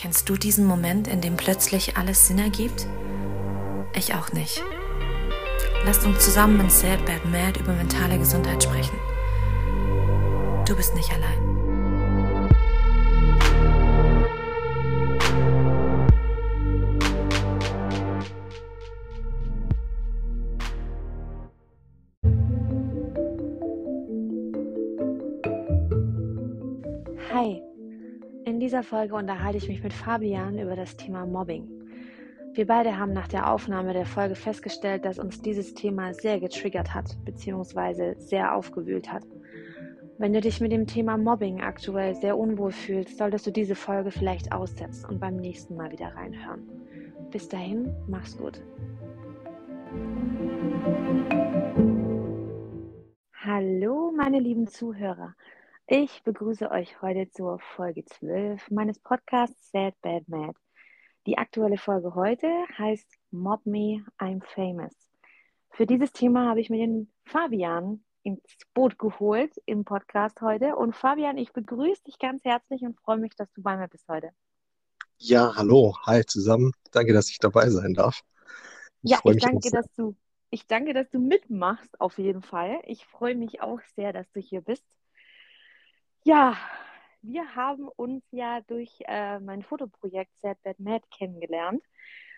[0.00, 2.86] Kennst du diesen Moment, in dem plötzlich alles Sinn ergibt?
[3.96, 4.62] Ich auch nicht.
[5.84, 8.96] Lasst uns zusammen in Sad Bad Mad über mentale Gesundheit sprechen.
[10.68, 11.57] Du bist nicht allein.
[28.78, 31.66] Dieser Folge unterhalte ich mich mit Fabian über das Thema Mobbing.
[32.52, 36.94] Wir beide haben nach der Aufnahme der Folge festgestellt, dass uns dieses Thema sehr getriggert
[36.94, 38.14] hat bzw.
[38.18, 39.24] sehr aufgewühlt hat.
[40.18, 44.12] Wenn du dich mit dem Thema Mobbing aktuell sehr unwohl fühlst, solltest du diese Folge
[44.12, 46.62] vielleicht aussetzen und beim nächsten Mal wieder reinhören.
[47.32, 48.62] Bis dahin, mach's gut.
[53.44, 55.34] Hallo, meine lieben Zuhörer.
[55.90, 60.52] Ich begrüße euch heute zur Folge 12 meines Podcasts Sad Bad Mad.
[61.24, 64.92] Die aktuelle Folge heute heißt Mob Me, I'm Famous.
[65.70, 68.42] Für dieses Thema habe ich mir den Fabian ins
[68.74, 70.76] Boot geholt im Podcast heute.
[70.76, 74.06] Und Fabian, ich begrüße dich ganz herzlich und freue mich, dass du bei mir bist
[74.08, 74.28] heute.
[75.16, 76.72] Ja, hallo, hi zusammen.
[76.90, 78.20] Danke, dass ich dabei sein darf.
[79.00, 80.14] Ich ja, ich danke, dass du,
[80.50, 82.78] ich danke, dass du mitmachst, auf jeden Fall.
[82.84, 84.84] Ich freue mich auch sehr, dass du hier bist.
[86.24, 86.56] Ja,
[87.22, 91.82] wir haben uns ja durch äh, mein Fotoprojekt Sad Bad Mad kennengelernt,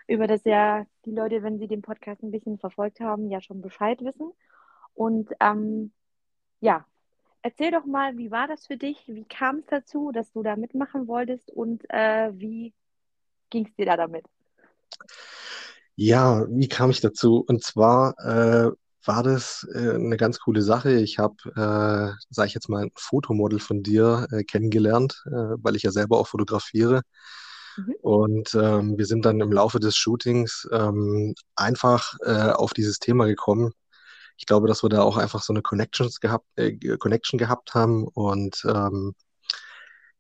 [0.07, 3.61] über das ja die Leute, wenn sie den Podcast ein bisschen verfolgt haben, ja schon
[3.61, 4.33] Bescheid wissen.
[4.95, 5.93] Und ähm,
[6.61, 6.85] ja,
[7.43, 9.05] erzähl doch mal, wie war das für dich?
[9.07, 12.75] Wie kam es dazu, dass du da mitmachen wolltest und äh, wie
[13.51, 14.25] ging es dir da damit?
[15.97, 17.45] Ja, wie kam ich dazu?
[17.47, 18.71] Und zwar äh,
[19.05, 20.93] war das äh, eine ganz coole Sache.
[20.93, 25.77] Ich habe, äh, sage ich jetzt mal, ein Fotomodel von dir äh, kennengelernt, äh, weil
[25.77, 27.03] ich ja selber auch fotografiere.
[27.77, 27.95] Mhm.
[28.03, 33.27] Und ähm, wir sind dann im Laufe des Shootings ähm, einfach äh, auf dieses Thema
[33.27, 33.73] gekommen.
[34.37, 38.07] Ich glaube, dass wir da auch einfach so eine Connections gehabt, äh, Connection gehabt haben.
[38.09, 39.15] Und ähm,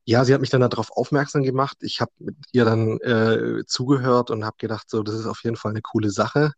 [0.04, 1.78] ja, sie hat mich dann darauf aufmerksam gemacht.
[1.82, 5.56] Ich habe mit ihr dann äh, zugehört und habe gedacht, so, das ist auf jeden
[5.56, 6.52] Fall eine coole Sache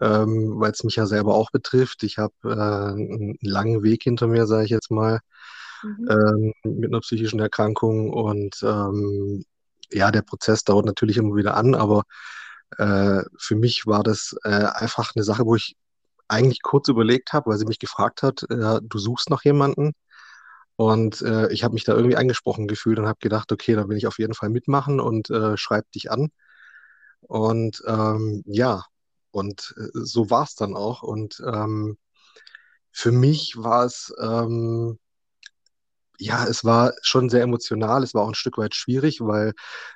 [0.00, 2.02] ähm, weil es mich ja selber auch betrifft.
[2.02, 5.20] Ich habe äh, einen langen Weg hinter mir, sage ich jetzt mal,
[5.82, 6.08] mhm.
[6.10, 8.10] ähm, mit einer psychischen Erkrankung.
[8.10, 9.44] Und ähm,
[9.92, 12.02] ja, der Prozess dauert natürlich immer wieder an, aber
[12.78, 15.76] äh, für mich war das äh, einfach eine Sache, wo ich
[16.28, 19.92] eigentlich kurz überlegt habe, weil sie mich gefragt hat, äh, du suchst noch jemanden.
[20.76, 23.96] Und äh, ich habe mich da irgendwie angesprochen gefühlt und habe gedacht, okay, da will
[23.96, 26.30] ich auf jeden Fall mitmachen und äh, schreib dich an.
[27.22, 28.84] Und ähm, ja,
[29.30, 31.02] und äh, so war es dann auch.
[31.02, 31.98] Und ähm,
[32.92, 34.98] für mich war es, ähm,
[36.18, 38.02] ja, es war schon sehr emotional.
[38.02, 39.52] Es war auch ein Stück weit schwierig, weil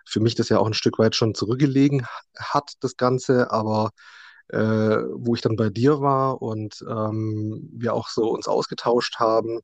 [0.06, 2.06] für mich das ja auch ein Stück weit schon zurückgelegen
[2.38, 3.50] hat, das Ganze.
[3.50, 3.90] Aber
[4.48, 9.60] äh, wo ich dann bei dir war und ähm, wir auch so uns ausgetauscht haben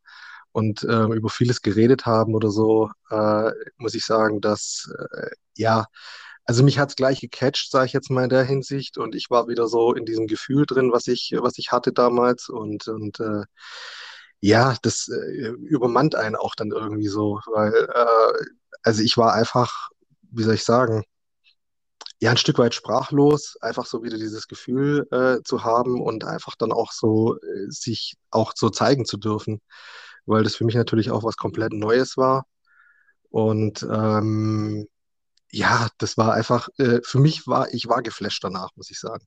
[0.53, 5.87] und äh, über vieles geredet haben oder so, äh, muss ich sagen, dass äh, ja,
[6.49, 8.97] also mich hat es gleich gecatcht, sage ich jetzt mal in der Hinsicht.
[8.97, 12.49] Und ich war wieder so in diesem Gefühl drin, was ich, was ich hatte damals.
[12.49, 13.45] Und, und äh,
[14.41, 18.47] ja, das äh, übermannt einen auch dann irgendwie so, weil äh,
[18.83, 19.91] also ich war einfach,
[20.23, 21.05] wie soll ich sagen,
[22.21, 26.57] ja, ein Stück weit sprachlos, einfach so wieder dieses Gefühl äh, zu haben und einfach
[26.57, 29.61] dann auch so äh, sich auch so zeigen zu dürfen,
[30.27, 32.47] weil das für mich natürlich auch was komplett Neues war.
[33.31, 34.89] Und ähm,
[35.51, 39.25] ja, das war einfach, äh, für mich war, ich war geflasht danach, muss ich sagen.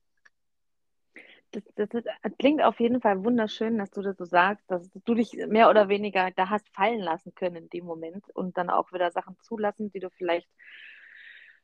[1.52, 5.14] Das, das, das, klingt auf jeden Fall wunderschön, dass du das so sagst, dass du
[5.14, 8.90] dich mehr oder weniger da hast fallen lassen können in dem Moment und dann auch
[8.92, 10.48] wieder Sachen zulassen, die du vielleicht,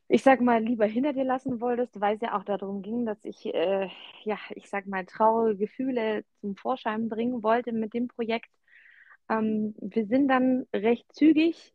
[0.08, 3.24] ich sag mal, lieber hinter dir lassen wolltest, weil es ja auch darum ging, dass
[3.24, 3.88] ich, äh,
[4.24, 8.50] ja, ich sag mal, traurige Gefühle zum Vorschein bringen wollte mit dem Projekt.
[9.30, 11.74] Ähm, wir sind dann recht zügig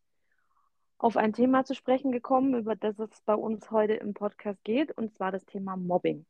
[1.03, 4.97] auf ein Thema zu sprechen gekommen, über das es bei uns heute im Podcast geht,
[4.97, 6.25] und zwar das Thema Mobbing.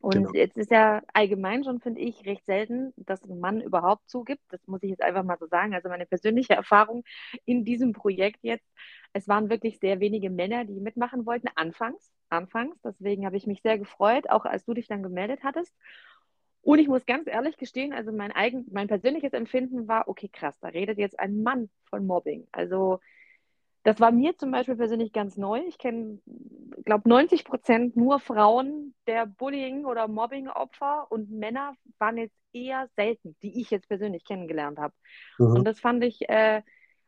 [0.00, 0.30] Und genau.
[0.32, 4.42] jetzt ist ja allgemein schon, finde ich, recht selten, dass ein Mann überhaupt zugibt.
[4.50, 5.74] Das muss ich jetzt einfach mal so sagen.
[5.74, 7.02] Also meine persönliche Erfahrung
[7.46, 8.68] in diesem Projekt jetzt,
[9.12, 12.12] es waren wirklich sehr wenige Männer, die mitmachen wollten, anfangs.
[12.28, 12.76] Anfangs.
[12.84, 15.74] Deswegen habe ich mich sehr gefreut, auch als du dich dann gemeldet hattest.
[16.62, 20.56] Und ich muss ganz ehrlich gestehen, also mein eigen, mein persönliches Empfinden war, okay, krass,
[20.60, 22.46] da redet jetzt ein Mann von Mobbing.
[22.52, 23.00] Also
[23.86, 25.60] das war mir zum Beispiel persönlich ganz neu.
[25.68, 26.18] Ich kenne,
[26.84, 33.36] glaube 90 Prozent nur Frauen der Bullying- oder Mobbing-Opfer und Männer waren jetzt eher selten,
[33.42, 34.92] die ich jetzt persönlich kennengelernt habe.
[35.38, 35.58] Mhm.
[35.58, 36.62] Und das fand ich äh,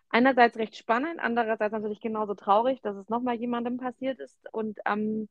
[0.09, 4.39] einerseits recht spannend, andererseits natürlich genauso traurig, dass es nochmal jemandem passiert ist.
[4.53, 5.29] Und ähm,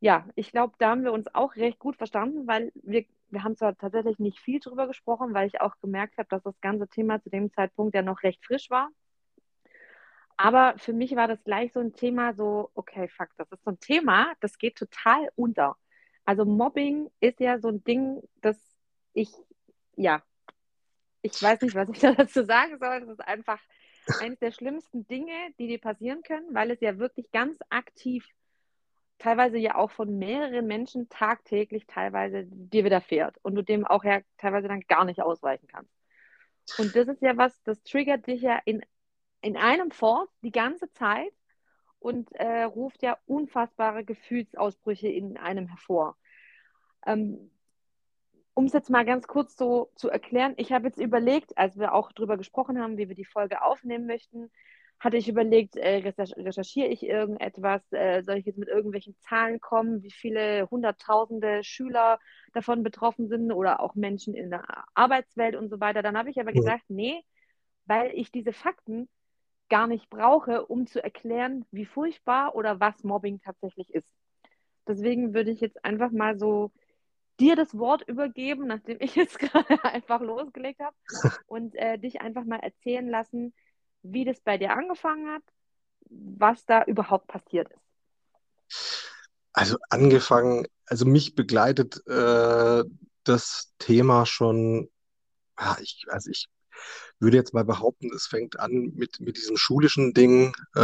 [0.00, 3.56] ja, ich glaube, da haben wir uns auch recht gut verstanden, weil wir, wir haben
[3.56, 7.20] zwar tatsächlich nicht viel drüber gesprochen, weil ich auch gemerkt habe, dass das ganze Thema
[7.20, 8.88] zu dem Zeitpunkt ja noch recht frisch war.
[10.36, 13.70] Aber für mich war das gleich so ein Thema, so, okay, fuck, das ist so
[13.70, 15.76] ein Thema, das geht total unter.
[16.24, 18.56] Also Mobbing ist ja so ein Ding, das
[19.12, 19.30] ich,
[19.96, 20.22] ja,
[21.22, 23.00] ich weiß nicht, was ich dazu sagen soll.
[23.00, 23.60] Das ist einfach
[24.20, 28.26] eines der schlimmsten Dinge, die dir passieren können, weil es ja wirklich ganz aktiv,
[29.18, 34.20] teilweise ja auch von mehreren Menschen tagtäglich teilweise dir widerfährt und du dem auch ja
[34.38, 35.92] teilweise dann gar nicht ausweichen kannst.
[36.78, 38.82] Und das ist ja was, das triggert dich ja in,
[39.42, 41.32] in einem fort die ganze Zeit
[41.98, 46.16] und äh, ruft ja unfassbare Gefühlsausbrüche in einem hervor.
[47.06, 47.50] Ähm,
[48.54, 51.94] um es jetzt mal ganz kurz so zu erklären, ich habe jetzt überlegt, als wir
[51.94, 54.50] auch darüber gesprochen haben, wie wir die Folge aufnehmen möchten,
[55.00, 60.02] hatte ich überlegt, äh, recherchiere ich irgendetwas, äh, soll ich jetzt mit irgendwelchen Zahlen kommen,
[60.02, 62.20] wie viele hunderttausende Schüler
[62.52, 64.62] davon betroffen sind oder auch Menschen in der
[64.94, 66.02] Arbeitswelt und so weiter.
[66.02, 67.24] Dann habe ich aber gesagt, nee,
[67.86, 69.08] weil ich diese Fakten
[69.72, 74.12] gar nicht brauche, um zu erklären, wie furchtbar oder was Mobbing tatsächlich ist.
[74.86, 76.70] Deswegen würde ich jetzt einfach mal so
[77.40, 80.94] dir das Wort übergeben, nachdem ich jetzt gerade einfach losgelegt habe
[81.46, 83.54] und äh, dich einfach mal erzählen lassen,
[84.02, 85.42] wie das bei dir angefangen hat,
[86.10, 89.00] was da überhaupt passiert ist.
[89.54, 92.84] Also angefangen, also mich begleitet äh,
[93.24, 94.90] das Thema schon,
[95.58, 96.50] ja, ich, also ich
[97.18, 100.80] würde jetzt mal behaupten, es fängt an mit, mit diesem schulischen Ding, äh,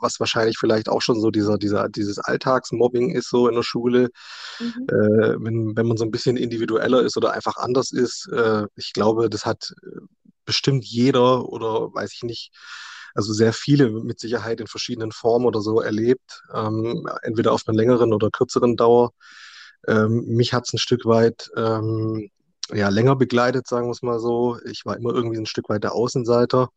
[0.00, 4.10] was wahrscheinlich vielleicht auch schon so dieser, dieser, dieses Alltagsmobbing ist, so in der Schule.
[4.58, 4.86] Mhm.
[4.88, 8.28] Äh, wenn, wenn man so ein bisschen individueller ist oder einfach anders ist.
[8.32, 10.00] Äh, ich glaube, das hat äh,
[10.44, 12.52] bestimmt jeder oder weiß ich nicht,
[13.14, 17.76] also sehr viele mit Sicherheit in verschiedenen Formen oder so erlebt, ähm, entweder auf einer
[17.76, 19.12] längeren oder kürzeren Dauer.
[19.88, 22.30] Ähm, mich hat es ein Stück weit ähm,
[22.72, 24.58] ja, länger begleitet, sagen wir es mal so.
[24.64, 26.70] Ich war immer irgendwie ein Stück weit der Außenseiter.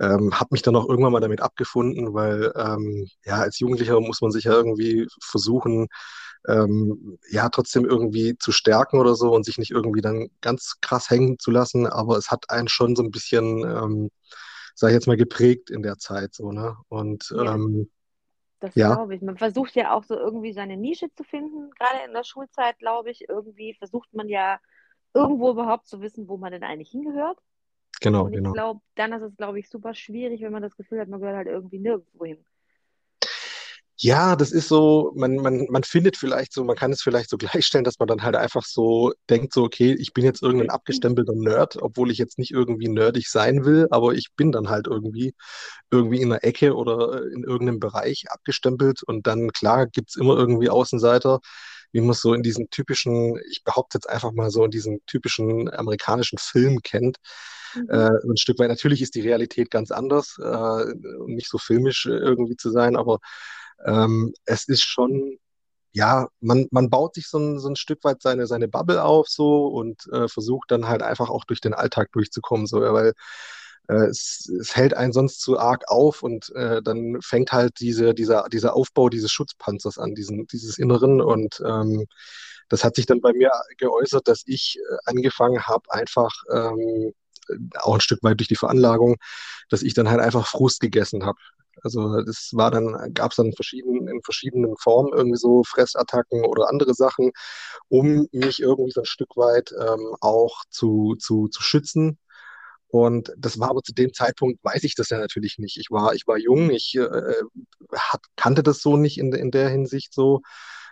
[0.00, 4.20] Ähm, habe mich dann auch irgendwann mal damit abgefunden, weil ähm, ja, als Jugendlicher muss
[4.20, 5.88] man sich ja irgendwie versuchen,
[6.46, 11.10] ähm, ja, trotzdem irgendwie zu stärken oder so und sich nicht irgendwie dann ganz krass
[11.10, 11.86] hängen zu lassen.
[11.86, 14.10] Aber es hat einen schon so ein bisschen, ähm,
[14.74, 16.76] sag ich jetzt mal, geprägt in der Zeit so, ne?
[16.88, 17.54] Und ja.
[17.54, 17.90] ähm,
[18.60, 18.94] das ja.
[18.94, 19.22] glaube ich.
[19.22, 23.10] Man versucht ja auch so irgendwie seine Nische zu finden, gerade in der Schulzeit, glaube
[23.10, 23.28] ich.
[23.28, 24.58] Irgendwie versucht man ja
[25.14, 27.38] irgendwo überhaupt zu wissen, wo man denn eigentlich hingehört.
[28.00, 28.52] Genau, und ich genau.
[28.52, 31.36] glaube, dann ist es, glaube ich, super schwierig, wenn man das Gefühl hat, man gehört
[31.36, 32.44] halt irgendwie nirgendwo hin.
[34.00, 37.36] Ja, das ist so, man, man, man findet vielleicht so, man kann es vielleicht so
[37.66, 41.34] gleichstellen, dass man dann halt einfach so denkt, so, okay, ich bin jetzt irgendein abgestempelter
[41.34, 45.34] Nerd, obwohl ich jetzt nicht irgendwie nerdig sein will, aber ich bin dann halt irgendwie,
[45.90, 50.36] irgendwie in einer Ecke oder in irgendeinem Bereich abgestempelt und dann, klar, gibt es immer
[50.36, 51.40] irgendwie Außenseiter,
[51.92, 55.00] wie man es so in diesen typischen, ich behaupte jetzt einfach mal so in diesen
[55.06, 57.16] typischen amerikanischen Film kennt.
[57.74, 57.88] Mhm.
[57.90, 60.84] Äh, ein Stück weit, natürlich ist die Realität ganz anders, äh,
[61.26, 63.18] nicht so filmisch äh, irgendwie zu sein, aber
[63.86, 65.38] ähm, es ist schon,
[65.92, 69.28] ja, man, man baut sich so ein, so ein Stück weit seine, seine Bubble auf
[69.28, 73.14] so und äh, versucht dann halt einfach auch durch den Alltag durchzukommen, so, weil
[73.88, 78.48] es, es, hält einen sonst zu arg auf und äh, dann fängt halt diese, dieser,
[78.48, 82.06] dieser Aufbau dieses Schutzpanzers an, diesen, dieses Inneren und ähm,
[82.68, 87.14] das hat sich dann bei mir geäußert, dass ich äh, angefangen habe, einfach ähm,
[87.80, 89.16] auch ein Stück weit durch die Veranlagung,
[89.70, 91.38] dass ich dann halt einfach Frust gegessen habe.
[91.82, 96.68] Also das war dann, gab es dann verschieden, in verschiedenen Formen irgendwie so Fressattacken oder
[96.68, 97.30] andere Sachen,
[97.88, 102.18] um mich irgendwie so ein Stück weit ähm, auch zu, zu, zu schützen
[102.88, 105.76] und das war aber zu dem Zeitpunkt, weiß ich das ja natürlich nicht.
[105.76, 107.34] Ich war, ich war jung, ich äh,
[107.94, 110.40] hat, kannte das so nicht in, in der Hinsicht so.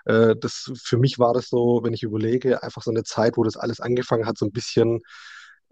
[0.04, 3.44] Äh, das, für mich war das so, wenn ich überlege, einfach so eine Zeit, wo
[3.44, 5.00] das alles angefangen hat, so ein bisschen,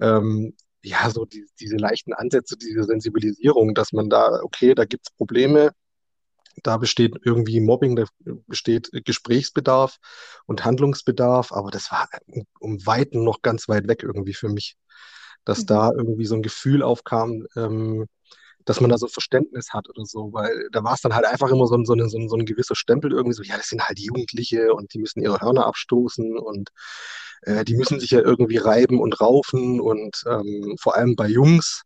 [0.01, 5.09] ähm, ja, so die, diese leichten Ansätze, diese Sensibilisierung, dass man da, okay, da gibt
[5.09, 5.73] es Probleme,
[6.63, 8.05] da besteht irgendwie Mobbing, da
[8.47, 9.99] besteht Gesprächsbedarf
[10.47, 12.09] und Handlungsbedarf, aber das war
[12.61, 14.77] um Weiten noch ganz weit weg irgendwie für mich
[15.45, 15.67] dass mhm.
[15.67, 18.07] da irgendwie so ein Gefühl aufkam, ähm,
[18.65, 21.51] dass man da so Verständnis hat oder so, weil da war es dann halt einfach
[21.51, 23.69] immer so ein, so, eine, so, ein, so ein gewisser Stempel irgendwie so, ja, das
[23.69, 26.71] sind halt Jugendliche und die müssen ihre Hörner abstoßen und
[27.43, 31.83] äh, die müssen sich ja irgendwie reiben und raufen und ähm, vor allem bei Jungs,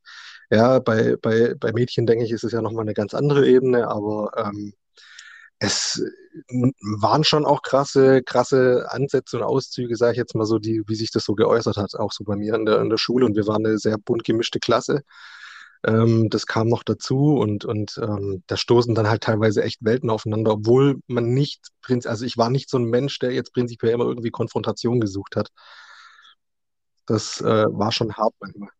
[0.51, 3.89] ja, bei, bei, bei Mädchen denke ich, ist es ja nochmal eine ganz andere Ebene,
[3.89, 4.73] aber ähm,
[5.59, 6.03] es
[6.81, 10.95] waren schon auch krasse, krasse Ansätze und Auszüge, sage ich jetzt mal so, die, wie
[10.95, 13.27] sich das so geäußert hat, auch so bei mir in der, in der Schule.
[13.27, 15.03] Und wir waren eine sehr bunt gemischte Klasse.
[15.85, 20.11] Ähm, das kam noch dazu und, und ähm, da stoßen dann halt teilweise echt Welten
[20.11, 21.69] aufeinander, obwohl man nicht,
[22.05, 25.51] also ich war nicht so ein Mensch, der jetzt prinzipiell immer irgendwie Konfrontation gesucht hat.
[27.07, 28.71] Das äh, war schon hart manchmal.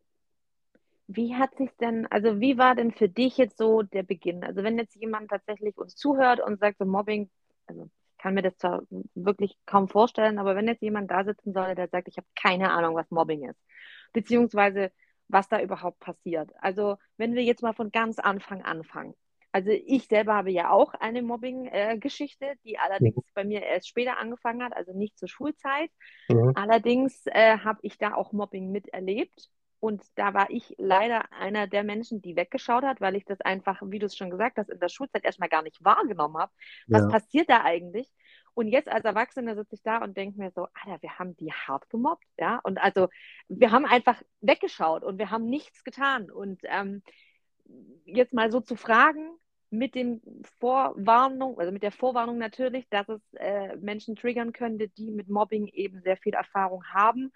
[1.11, 4.43] Wie hat sich denn, also wie war denn für dich jetzt so der Beginn?
[4.43, 7.31] Also wenn jetzt jemand tatsächlich uns zuhört und sagt, so Mobbing,
[7.65, 8.83] also ich kann mir das zwar
[9.15, 12.69] wirklich kaum vorstellen, aber wenn jetzt jemand da sitzen soll, der sagt, ich habe keine
[12.69, 13.59] Ahnung, was Mobbing ist,
[14.13, 14.91] beziehungsweise
[15.27, 16.51] was da überhaupt passiert.
[16.61, 19.15] Also wenn wir jetzt mal von ganz Anfang anfangen.
[19.51, 23.31] Also ich selber habe ja auch eine Mobbing-Geschichte, äh, die allerdings mhm.
[23.33, 25.89] bei mir erst später angefangen hat, also nicht zur Schulzeit.
[26.27, 26.51] Mhm.
[26.53, 29.49] Allerdings äh, habe ich da auch Mobbing miterlebt.
[29.79, 33.81] Und da war ich leider einer der Menschen, die weggeschaut hat, weil ich das einfach,
[33.85, 36.51] wie du es schon gesagt hast, in der Schulzeit erstmal gar nicht wahrgenommen habe.
[36.87, 37.07] Was ja.
[37.07, 38.11] passiert da eigentlich?
[38.53, 41.53] Und jetzt als Erwachsene sitze ich da und denke mir so, Alter, wir haben die
[41.53, 42.59] hart gemobbt, ja.
[42.63, 43.07] Und also
[43.47, 46.29] wir haben einfach weggeschaut und wir haben nichts getan.
[46.29, 47.01] Und ähm,
[48.05, 49.29] jetzt mal so zu fragen,
[49.71, 50.21] mit dem
[50.59, 55.67] Vorwarnung, also mit der Vorwarnung natürlich, dass es äh, Menschen triggern könnte, die mit Mobbing
[55.67, 57.31] eben sehr viel Erfahrung haben.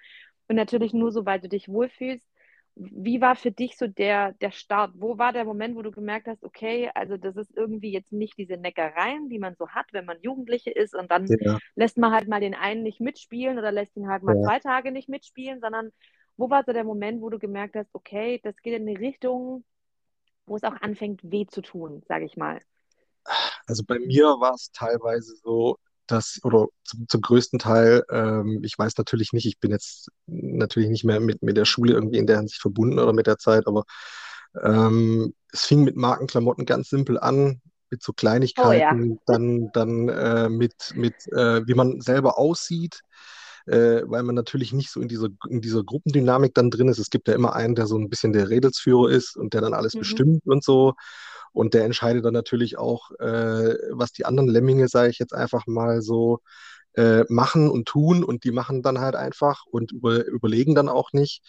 [0.47, 2.27] Und natürlich nur, sobald du dich wohlfühlst.
[2.75, 4.93] Wie war für dich so der, der Start?
[4.95, 8.37] Wo war der Moment, wo du gemerkt hast, okay, also das ist irgendwie jetzt nicht
[8.37, 11.59] diese Neckereien, die man so hat, wenn man Jugendliche ist und dann ja.
[11.75, 14.43] lässt man halt mal den einen nicht mitspielen oder lässt ihn halt mal ja.
[14.43, 15.91] zwei Tage nicht mitspielen, sondern
[16.35, 19.63] wo war so der Moment, wo du gemerkt hast, okay, das geht in eine Richtung,
[20.45, 22.59] wo es auch anfängt, weh zu tun, sage ich mal?
[23.67, 25.77] Also bei mir war es teilweise so,
[26.07, 30.89] dass, oder zum, zum größten Teil, ähm, ich weiß natürlich nicht, ich bin jetzt natürlich
[30.89, 33.67] nicht mehr mit, mit der Schule irgendwie in der Hinsicht verbunden oder mit der Zeit,
[33.67, 33.83] aber
[34.61, 39.19] ähm, es fing mit Markenklamotten ganz simpel an, mit so Kleinigkeiten, oh, ja.
[39.25, 43.01] dann, dann äh, mit, mit äh, wie man selber aussieht,
[43.65, 46.97] äh, weil man natürlich nicht so in dieser, in dieser Gruppendynamik dann drin ist.
[46.97, 49.73] Es gibt ja immer einen, der so ein bisschen der Redelsführer ist und der dann
[49.73, 49.99] alles mhm.
[49.99, 50.93] bestimmt und so.
[51.53, 55.67] Und der entscheidet dann natürlich auch, äh, was die anderen Lemminge, sage ich jetzt einfach
[55.67, 56.39] mal so,
[56.95, 58.23] äh, machen und tun.
[58.23, 61.43] Und die machen dann halt einfach und über, überlegen dann auch nicht.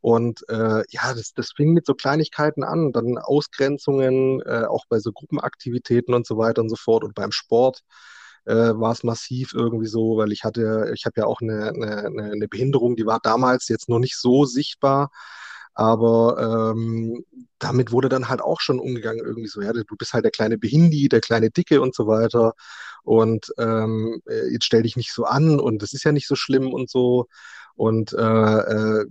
[0.00, 5.00] Und äh, ja, das, das fing mit so Kleinigkeiten an, dann Ausgrenzungen, äh, auch bei
[5.00, 7.04] so Gruppenaktivitäten und so weiter und so fort.
[7.04, 7.82] Und beim Sport
[8.46, 12.30] äh, war es massiv irgendwie so, weil ich hatte, ich habe ja auch eine, eine,
[12.32, 15.10] eine Behinderung, die war damals jetzt noch nicht so sichtbar.
[15.78, 17.24] Aber ähm,
[17.60, 20.58] damit wurde dann halt auch schon umgegangen, irgendwie so, ja, du bist halt der kleine
[20.58, 22.54] Behindi, der kleine Dicke und so weiter.
[23.04, 26.34] Und ähm, äh, jetzt stell dich nicht so an und das ist ja nicht so
[26.34, 27.28] schlimm und so.
[27.76, 29.06] Und äh, äh,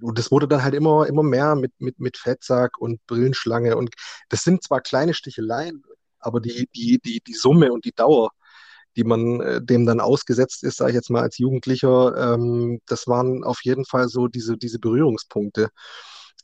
[0.00, 3.76] und das wurde dann halt immer, immer mehr mit, mit, mit Fettsack und Brillenschlange.
[3.76, 3.94] Und
[4.30, 5.84] das sind zwar kleine Sticheleien,
[6.20, 8.30] aber die, die, die, die Summe und die Dauer,
[8.96, 13.06] die man äh, dem dann ausgesetzt ist, sage ich jetzt mal als Jugendlicher, ähm, das
[13.06, 15.68] waren auf jeden Fall so diese, diese Berührungspunkte.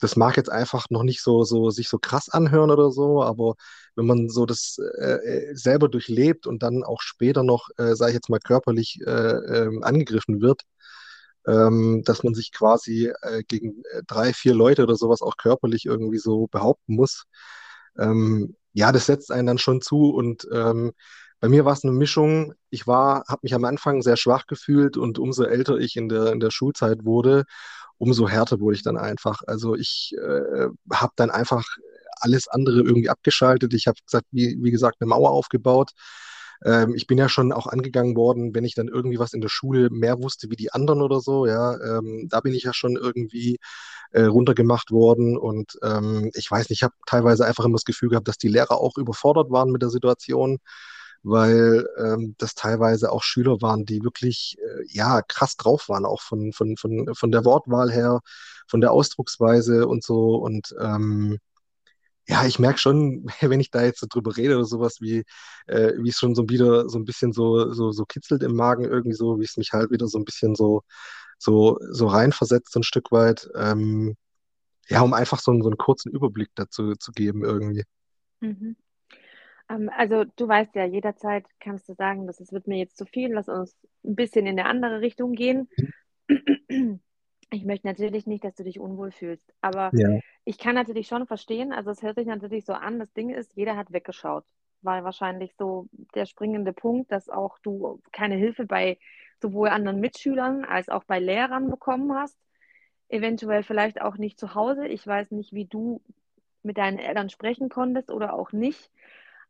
[0.01, 3.55] Das mag jetzt einfach noch nicht so, so sich so krass anhören oder so, aber
[3.95, 8.11] wenn man so das äh, äh selber durchlebt und dann auch später noch, äh, sage
[8.11, 10.63] ich jetzt mal, körperlich äh, ähm, angegriffen wird,
[11.47, 15.87] ähm, dass man sich quasi äh, gegen äh, drei, vier Leute oder sowas auch körperlich
[15.87, 17.25] irgendwie so behaupten muss.
[17.99, 20.93] Ähm, ja, das setzt einen dann schon zu und ähm,
[21.43, 22.55] bei mir war es eine Mischung.
[22.71, 26.33] Ich war, habe mich am Anfang sehr schwach gefühlt und umso älter ich in der,
[26.33, 27.47] in der Schulzeit wurde,
[27.99, 29.41] umso härter wurde ich dann einfach.
[29.49, 31.65] Also ich äh, habe dann einfach
[32.21, 33.75] alles andere irgendwie abgeschaltet.
[33.75, 35.91] Ich habe gesagt, wie, wie gesagt, eine Mauer aufgebaut.
[36.65, 39.49] Ähm, ich bin ja schon auch angegangen worden, wenn ich dann irgendwie was in der
[39.49, 41.47] Schule mehr wusste wie die anderen oder so.
[41.47, 43.59] Ja, ähm, da bin ich ja schon irgendwie
[44.13, 48.11] äh, runtergemacht worden und ähm, ich weiß nicht, ich habe teilweise einfach immer das Gefühl
[48.11, 50.59] gehabt, dass die Lehrer auch überfordert waren mit der Situation
[51.23, 56.23] weil ähm, das teilweise auch Schüler waren, die wirklich äh, ja krass drauf waren, auch
[56.23, 58.21] von, von, von, von der Wortwahl her,
[58.69, 60.37] von der Ausdrucksweise und so.
[60.37, 61.39] Und ähm,
[62.27, 65.25] ja, ich merke schon, wenn ich da jetzt so drüber rede oder sowas, wie,
[65.67, 68.85] äh, wie es schon so wieder so ein bisschen so, so, so kitzelt im Magen
[68.85, 70.83] irgendwie so, wie es mich halt wieder so ein bisschen so,
[71.39, 73.49] so, so reinversetzt, so ein Stück weit.
[73.57, 74.17] Ähm,
[74.89, 77.85] ja, um einfach so, so einen kurzen Überblick dazu zu geben irgendwie.
[78.41, 78.77] Mhm.
[79.69, 83.33] Ähm, also du weißt ja, jederzeit kannst du sagen, das wird mir jetzt zu viel,
[83.33, 85.69] lass uns ein bisschen in eine andere Richtung gehen.
[87.55, 90.21] Ich möchte natürlich nicht, dass du dich unwohl fühlst, aber ja.
[90.45, 93.55] ich kann natürlich schon verstehen, also es hört sich natürlich so an, das Ding ist,
[93.55, 94.45] jeder hat weggeschaut,
[94.81, 98.99] weil wahrscheinlich so der springende Punkt, dass auch du keine Hilfe bei
[99.43, 102.39] sowohl anderen Mitschülern als auch bei Lehrern bekommen hast,
[103.09, 104.87] eventuell vielleicht auch nicht zu Hause.
[104.87, 106.01] Ich weiß nicht, wie du
[106.63, 108.91] mit deinen Eltern sprechen konntest oder auch nicht.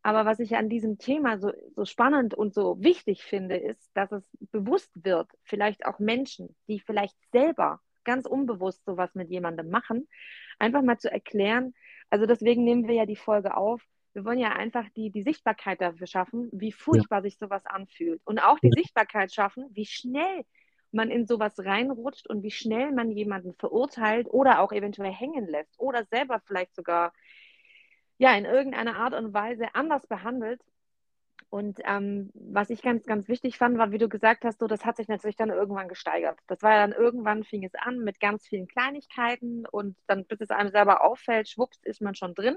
[0.02, 4.10] Aber was ich an diesem Thema so, so spannend und so wichtig finde, ist, dass
[4.10, 10.08] es bewusst wird, vielleicht auch Menschen, die vielleicht selber ganz unbewusst sowas mit jemandem machen.
[10.58, 11.74] einfach mal zu erklären.
[12.10, 13.82] Also deswegen nehmen wir ja die Folge auf.
[14.12, 17.22] Wir wollen ja einfach die, die Sichtbarkeit dafür schaffen, wie furchtbar ja.
[17.22, 18.20] sich sowas anfühlt.
[18.24, 18.82] Und auch die ja.
[18.82, 20.44] Sichtbarkeit schaffen, wie schnell
[20.90, 25.78] man in sowas reinrutscht und wie schnell man jemanden verurteilt oder auch eventuell hängen lässt
[25.78, 27.12] oder selber vielleicht sogar
[28.22, 30.60] ja in irgendeiner Art und Weise anders behandelt.
[31.50, 34.84] Und ähm, was ich ganz, ganz wichtig fand, war, wie du gesagt hast, so, das
[34.84, 36.38] hat sich natürlich dann irgendwann gesteigert.
[36.46, 40.50] Das war dann irgendwann, fing es an mit ganz vielen Kleinigkeiten und dann, bis es
[40.50, 42.56] einem selber auffällt, schwupps, ist man schon drin.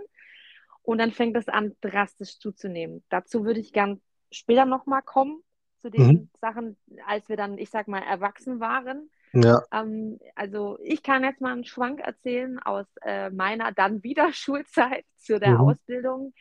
[0.84, 3.03] Und dann fängt es an, drastisch zuzunehmen.
[3.10, 5.41] Dazu würde ich gern später nochmal kommen,
[5.81, 6.29] zu den mhm.
[6.39, 9.10] Sachen, als wir dann, ich sag mal, erwachsen waren.
[9.36, 9.63] Ja.
[9.72, 15.06] Ähm, also ich kann jetzt mal einen Schwank erzählen aus äh, meiner dann wieder Schulzeit
[15.18, 15.62] zu der mhm.
[15.62, 16.34] Ausbildung.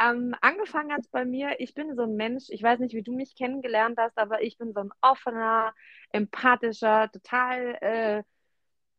[0.00, 3.02] Ähm, angefangen hat es bei mir, ich bin so ein Mensch, ich weiß nicht, wie
[3.02, 5.74] du mich kennengelernt hast, aber ich bin so ein offener,
[6.12, 8.22] empathischer, total äh,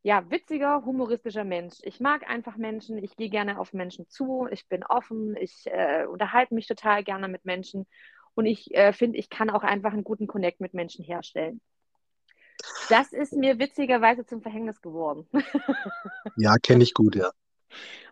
[0.01, 1.77] ja, witziger, humoristischer Mensch.
[1.83, 6.05] Ich mag einfach Menschen, ich gehe gerne auf Menschen zu, ich bin offen, ich äh,
[6.05, 7.85] unterhalte mich total gerne mit Menschen
[8.33, 11.61] und ich äh, finde, ich kann auch einfach einen guten Connect mit Menschen herstellen.
[12.89, 15.27] Das ist mir witzigerweise zum Verhängnis geworden.
[16.35, 17.31] ja, kenne ich gut, ja.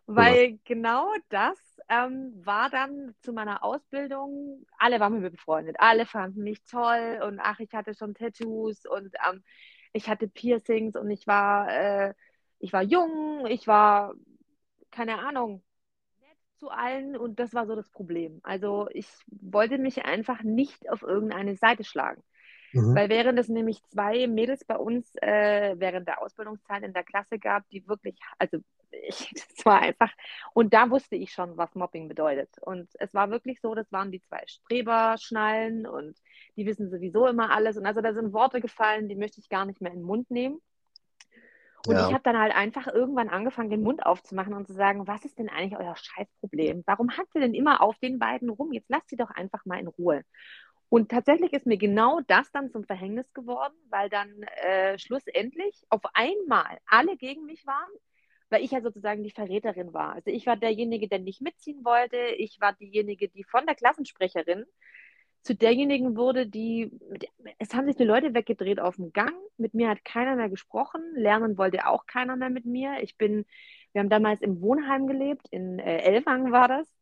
[0.05, 0.57] Weil ja.
[0.63, 1.57] genau das
[1.89, 7.19] ähm, war dann zu meiner Ausbildung, alle waren mit mir befreundet, alle fanden mich toll
[7.25, 9.43] und ach, ich hatte schon Tattoos und ähm,
[9.93, 12.13] ich hatte Piercings und ich war, äh,
[12.59, 14.13] ich war jung, ich war,
[14.91, 15.63] keine Ahnung,
[16.19, 18.39] nett zu allen und das war so das Problem.
[18.43, 22.23] Also ich wollte mich einfach nicht auf irgendeine Seite schlagen.
[22.73, 22.95] Mhm.
[22.95, 27.39] Weil während es nämlich zwei Mädels bei uns äh, während der Ausbildungszeit in der Klasse
[27.39, 28.59] gab, die wirklich, also
[28.91, 30.11] ich, das war einfach,
[30.53, 32.49] und da wusste ich schon, was Mobbing bedeutet.
[32.61, 36.17] Und es war wirklich so, das waren die zwei Streberschnallen und
[36.55, 37.77] die wissen sowieso immer alles.
[37.77, 40.29] Und also da sind Worte gefallen, die möchte ich gar nicht mehr in den Mund
[40.31, 40.61] nehmen.
[41.85, 42.07] Und ja.
[42.07, 45.39] ich habe dann halt einfach irgendwann angefangen, den Mund aufzumachen und zu sagen, was ist
[45.39, 46.83] denn eigentlich euer Scheißproblem?
[46.85, 48.73] Warum habt ihr denn immer auf den beiden rum?
[48.73, 50.23] Jetzt lasst sie doch einfach mal in Ruhe.
[50.89, 56.01] Und tatsächlich ist mir genau das dann zum Verhängnis geworden, weil dann äh, schlussendlich auf
[56.13, 57.91] einmal alle gegen mich waren
[58.49, 60.13] weil ich ja sozusagen die Verräterin war.
[60.13, 62.17] Also ich war derjenige, der nicht mitziehen wollte.
[62.37, 64.65] Ich war diejenige, die von der Klassensprecherin
[65.43, 66.91] zu derjenigen wurde, die,
[67.59, 69.33] es haben sich die Leute weggedreht auf dem Gang.
[69.57, 71.01] Mit mir hat keiner mehr gesprochen.
[71.15, 72.97] Lernen wollte auch keiner mehr mit mir.
[73.01, 73.45] Ich bin,
[73.93, 76.96] wir haben damals im Wohnheim gelebt, in äh, Elwang war das.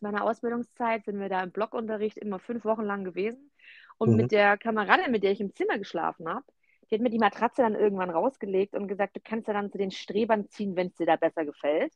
[0.00, 3.50] Zu meiner Ausbildungszeit sind wir da im Blockunterricht immer fünf Wochen lang gewesen.
[3.98, 4.16] Und mhm.
[4.16, 6.46] mit der Kameradin, mit der ich im Zimmer geschlafen habe,
[6.90, 9.76] die hat mir die Matratze dann irgendwann rausgelegt und gesagt, du kannst ja dann zu
[9.76, 11.92] den Strebern ziehen, wenn es dir da besser gefällt.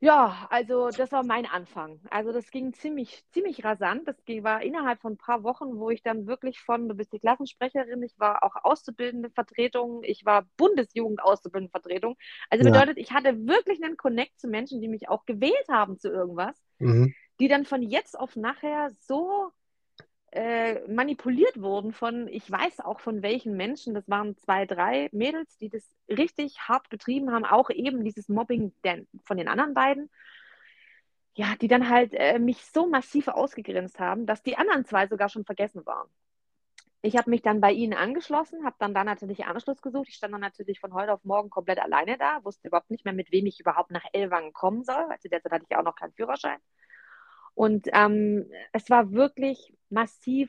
[0.00, 2.00] Ja, also das war mein Anfang.
[2.10, 4.06] Also das ging ziemlich, ziemlich rasant.
[4.06, 7.18] Das war innerhalb von ein paar Wochen, wo ich dann wirklich von, du bist die
[7.18, 12.16] Klassensprecherin, ich war auch auszubildende Vertretung, ich war Bundesjugend auszubildende Vertretung.
[12.48, 13.02] Also bedeutet, ja.
[13.02, 17.12] ich hatte wirklich einen Connect zu Menschen, die mich auch gewählt haben zu irgendwas, mhm.
[17.40, 19.50] die dann von jetzt auf nachher so
[20.32, 25.56] äh, manipuliert wurden von, ich weiß auch von welchen Menschen, das waren zwei, drei Mädels,
[25.58, 28.72] die das richtig hart betrieben haben, auch eben dieses Mobbing
[29.24, 30.10] von den anderen beiden.
[31.34, 35.28] Ja, die dann halt äh, mich so massiv ausgegrenzt haben, dass die anderen zwei sogar
[35.28, 36.08] schon vergessen waren.
[37.00, 40.08] Ich habe mich dann bei ihnen angeschlossen, habe dann da natürlich Anschluss gesucht.
[40.08, 43.14] Ich stand dann natürlich von heute auf morgen komplett alleine da, wusste überhaupt nicht mehr,
[43.14, 45.08] mit wem ich überhaupt nach Elwangen kommen soll.
[45.08, 46.58] weil zu der Zeit hatte ich auch noch keinen Führerschein.
[47.58, 50.48] Und ähm, es war wirklich massiv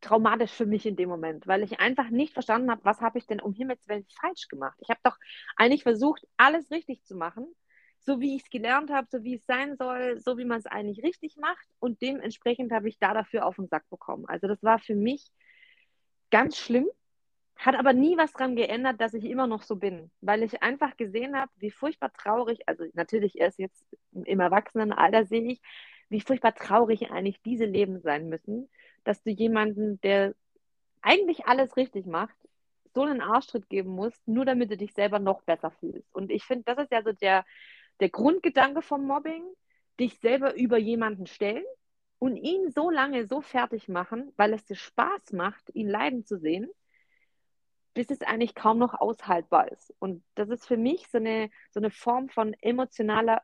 [0.00, 3.26] traumatisch für mich in dem Moment, weil ich einfach nicht verstanden habe, was habe ich
[3.26, 4.78] denn um Himmels Willen falsch gemacht.
[4.78, 5.16] Ich habe doch
[5.56, 7.52] eigentlich versucht, alles richtig zu machen,
[7.98, 10.66] so wie ich es gelernt habe, so wie es sein soll, so wie man es
[10.66, 11.66] eigentlich richtig macht.
[11.80, 14.24] Und dementsprechend habe ich da dafür auf den Sack bekommen.
[14.28, 15.32] Also das war für mich
[16.30, 16.88] ganz schlimm,
[17.58, 20.96] hat aber nie was daran geändert, dass ich immer noch so bin, weil ich einfach
[20.96, 25.60] gesehen habe, wie furchtbar traurig, also natürlich erst jetzt im Erwachsenenalter sehe ich,
[26.08, 28.68] wie furchtbar traurig eigentlich diese Leben sein müssen,
[29.04, 30.34] dass du jemanden, der
[31.02, 32.36] eigentlich alles richtig macht,
[32.94, 36.14] so einen Arschtritt geben musst, nur damit du dich selber noch besser fühlst.
[36.14, 37.44] Und ich finde, das ist ja so der,
[38.00, 39.42] der Grundgedanke vom Mobbing,
[39.98, 41.64] dich selber über jemanden stellen
[42.20, 46.38] und ihn so lange so fertig machen, weil es dir Spaß macht, ihn leiden zu
[46.38, 46.70] sehen,
[47.94, 49.94] bis es eigentlich kaum noch aushaltbar ist.
[49.98, 53.42] Und das ist für mich so eine, so eine Form von emotionaler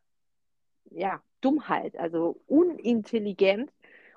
[0.91, 3.73] ja, Dummheit, also unintelligent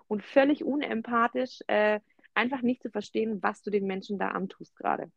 [0.08, 2.00] und völlig unempathisch, äh,
[2.34, 5.12] einfach nicht zu verstehen, was du den Menschen da antust gerade.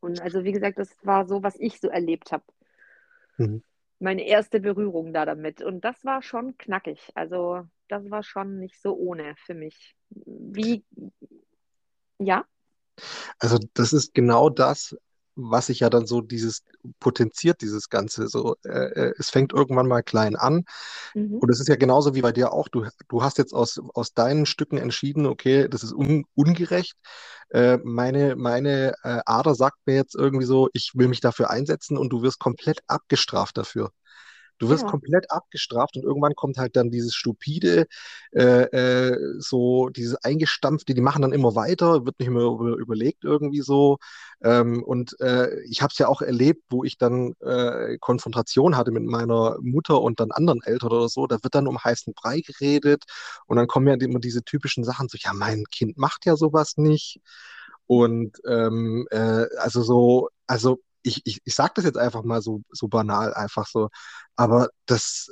[0.00, 2.44] Und also, wie gesagt, das war so, was ich so erlebt habe.
[3.36, 3.62] Mhm.
[3.98, 5.60] Meine erste Berührung da damit.
[5.60, 7.10] Und das war schon knackig.
[7.14, 9.96] Also, das war schon nicht so ohne für mich.
[10.10, 10.84] Wie,
[12.18, 12.46] ja?
[13.38, 14.96] Also, das ist genau das,
[15.38, 16.64] was sich ja dann so dieses
[16.98, 18.28] potenziert, dieses Ganze.
[18.28, 20.64] So, äh, äh, es fängt irgendwann mal klein an.
[21.14, 21.38] Mhm.
[21.38, 22.68] Und es ist ja genauso wie bei dir auch.
[22.68, 26.94] Du, du hast jetzt aus, aus deinen Stücken entschieden, okay, das ist un, ungerecht.
[27.50, 31.96] Äh, meine meine äh, Ader sagt mir jetzt irgendwie so, ich will mich dafür einsetzen
[31.96, 33.92] und du wirst komplett abgestraft dafür.
[34.58, 34.90] Du wirst ja.
[34.90, 37.86] komplett abgestraft und irgendwann kommt halt dann dieses stupide,
[38.32, 43.24] äh, äh, so dieses eingestampfte, die machen dann immer weiter, wird nicht mehr über, überlegt
[43.24, 43.98] irgendwie so.
[44.42, 48.90] Ähm, und äh, ich habe es ja auch erlebt, wo ich dann äh, Konfrontation hatte
[48.90, 52.40] mit meiner Mutter und dann anderen Eltern oder so, da wird dann um heißen Brei
[52.40, 53.04] geredet
[53.46, 56.76] und dann kommen ja immer diese typischen Sachen so, ja, mein Kind macht ja sowas
[56.76, 57.20] nicht.
[57.86, 62.62] Und ähm, äh, also so, also ich, ich, ich sage das jetzt einfach mal so,
[62.70, 63.88] so banal, einfach so.
[64.36, 65.30] Aber das,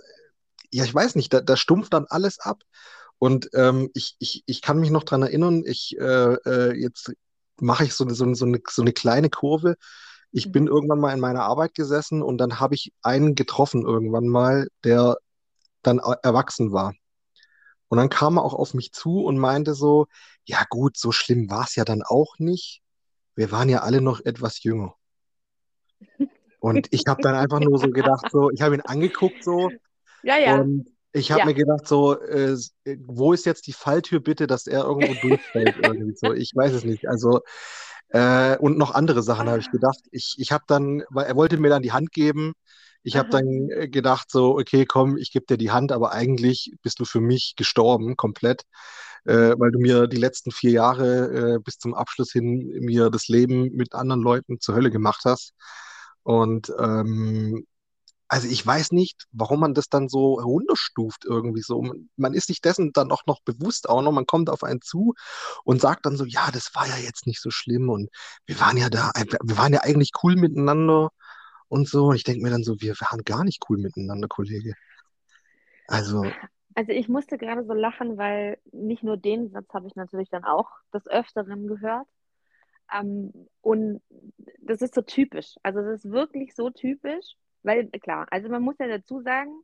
[0.72, 2.62] ja, ich weiß nicht, da, da stumpft dann alles ab.
[3.18, 7.12] Und ähm, ich, ich, ich kann mich noch dran erinnern, ich äh, äh, jetzt
[7.60, 9.76] mache ich so, so, so, eine, so eine kleine Kurve.
[10.32, 10.70] Ich bin mhm.
[10.70, 15.16] irgendwann mal in meiner Arbeit gesessen und dann habe ich einen getroffen irgendwann mal, der
[15.82, 16.94] dann erwachsen war.
[17.88, 20.06] Und dann kam er auch auf mich zu und meinte so,
[20.44, 22.82] ja gut, so schlimm war es ja dann auch nicht.
[23.34, 24.94] Wir waren ja alle noch etwas jünger.
[26.60, 29.70] Und ich habe dann einfach nur so gedacht, so, ich habe ihn angeguckt so.
[30.22, 30.60] Ja, ja.
[30.60, 31.46] Und ich habe ja.
[31.46, 32.56] mir gedacht, so, äh,
[33.06, 36.32] wo ist jetzt die Falltür bitte, dass er irgendwo durchfällt irgendwie so.
[36.32, 37.08] Ich weiß es nicht.
[37.08, 37.40] Also,
[38.08, 40.00] äh, und noch andere Sachen habe ich gedacht.
[40.10, 42.52] Ich, ich habe dann, weil er wollte mir dann die Hand geben.
[43.02, 46.72] Ich habe dann äh, gedacht, so, okay, komm, ich gebe dir die Hand, aber eigentlich
[46.82, 48.62] bist du für mich gestorben, komplett,
[49.24, 53.28] äh, weil du mir die letzten vier Jahre äh, bis zum Abschluss hin mir das
[53.28, 55.52] Leben mit anderen Leuten zur Hölle gemacht hast.
[56.26, 57.64] Und ähm,
[58.26, 61.84] also ich weiß nicht, warum man das dann so herunterstuft irgendwie so.
[62.16, 64.10] Man ist sich dessen dann auch noch bewusst auch noch.
[64.10, 65.14] Man kommt auf einen zu
[65.62, 68.10] und sagt dann so, ja, das war ja jetzt nicht so schlimm und
[68.44, 71.10] wir waren ja da, wir waren ja eigentlich cool miteinander
[71.68, 72.06] und so.
[72.06, 74.74] Und ich denke mir dann so, wir waren gar nicht cool miteinander, Kollege.
[75.86, 76.24] Also.
[76.74, 80.42] Also ich musste gerade so lachen, weil nicht nur den Satz habe ich natürlich dann
[80.42, 82.08] auch des Öfteren gehört.
[82.92, 84.02] Ähm, und
[84.60, 85.54] das ist so typisch.
[85.62, 89.62] Also das ist wirklich so typisch, weil klar, also man muss ja dazu sagen,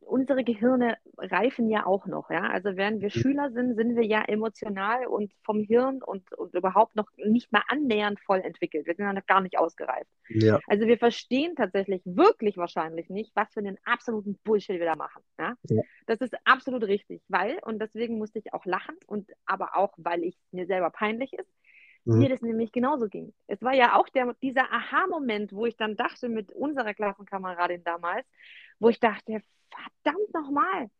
[0.00, 2.42] unsere Gehirne reifen ja auch noch, ja.
[2.42, 3.20] Also während wir mhm.
[3.20, 7.62] Schüler sind, sind wir ja emotional und vom Hirn und, und überhaupt noch nicht mal
[7.68, 8.86] annähernd voll entwickelt.
[8.86, 10.10] Wir sind ja noch gar nicht ausgereift.
[10.28, 10.58] Ja.
[10.66, 15.22] Also wir verstehen tatsächlich wirklich wahrscheinlich nicht, was für einen absoluten Bullshit wir da machen.
[15.38, 15.54] Ja?
[15.68, 15.82] ja.
[16.06, 20.24] Das ist absolut richtig, weil, und deswegen musste ich auch lachen und aber auch, weil
[20.24, 21.50] es mir selber peinlich ist,
[22.04, 22.18] mhm.
[22.18, 23.32] mir das nämlich genauso ging.
[23.46, 28.26] Es war ja auch der, dieser Aha-Moment, wo ich dann dachte mit unserer Klassenkameradin damals,
[28.78, 30.90] wo ich dachte, verdammt nochmal,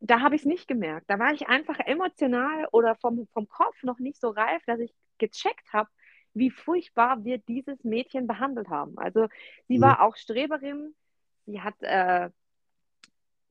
[0.00, 1.08] da habe ich es nicht gemerkt.
[1.08, 4.94] Da war ich einfach emotional oder vom, vom Kopf noch nicht so reif, dass ich
[5.18, 5.88] gecheckt habe,
[6.34, 8.98] wie furchtbar wir dieses Mädchen behandelt haben.
[8.98, 9.28] Also
[9.68, 9.82] sie mhm.
[9.82, 10.94] war auch Streberin,
[11.46, 12.30] sie hat äh,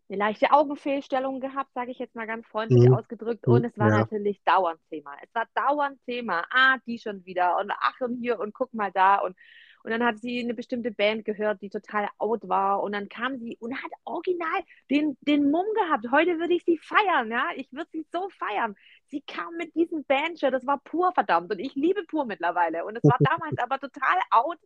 [0.07, 2.93] eine leichte Augenfehlstellung gehabt, sage ich jetzt mal ganz freundlich mhm.
[2.93, 3.47] ausgedrückt.
[3.47, 3.99] Und es war ja.
[3.99, 5.15] natürlich dauernd Thema.
[5.23, 6.45] Es war dauernd Thema.
[6.51, 7.57] Ah, die schon wieder.
[7.57, 9.17] Und ach, und hier und guck mal da.
[9.17, 9.35] Und,
[9.83, 12.83] und dann hat sie eine bestimmte Band gehört, die total out war.
[12.83, 16.05] Und dann kam sie und hat original den, den Mumm gehabt.
[16.11, 17.47] Heute würde ich sie feiern, ja.
[17.55, 18.75] Ich würde sie so feiern.
[19.07, 21.51] Sie kam mit diesem Bandshirt, das war pur verdammt.
[21.51, 22.85] Und ich liebe pur mittlerweile.
[22.85, 24.59] Und es war damals aber total out.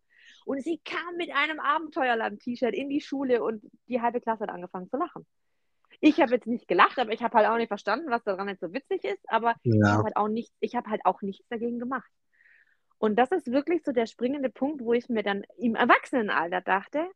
[0.49, 4.89] Und sie kam mit einem Abenteuerland-T-Shirt in die Schule und die halbe Klasse hat angefangen
[4.89, 5.27] zu lachen.
[5.99, 8.61] Ich habe jetzt nicht gelacht, aber ich habe halt auch nicht verstanden, was daran jetzt
[8.61, 9.23] so witzig ist.
[9.27, 9.75] Aber ja.
[9.75, 12.09] ich habe halt, auch nicht, hab halt auch nichts dagegen gemacht.
[12.97, 17.07] Und das ist wirklich so der springende Punkt, wo ich mir dann im Erwachsenenalter dachte,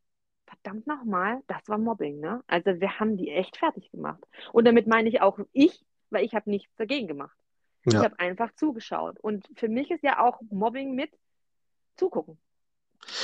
[0.46, 2.43] verdammt nochmal, das war Mobbing, ne?
[2.46, 4.24] Also wir haben die echt fertig gemacht.
[4.52, 7.36] Und damit meine ich auch ich, weil ich habe nichts dagegen gemacht.
[7.86, 7.98] Ja.
[7.98, 9.19] Ich habe einfach zugeschaut.
[9.19, 11.10] Und für mich ist ja auch Mobbing mit
[11.96, 12.38] zugucken.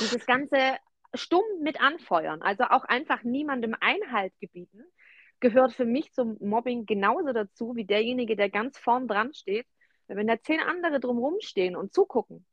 [0.00, 0.76] Dieses ganze
[1.14, 4.84] stumm mit anfeuern, also auch einfach niemandem Einhalt gebieten,
[5.40, 9.66] gehört für mich zum Mobbing genauso dazu wie derjenige, der ganz vorn dran steht.
[10.06, 12.44] Wenn da zehn andere drumherum stehen und zugucken,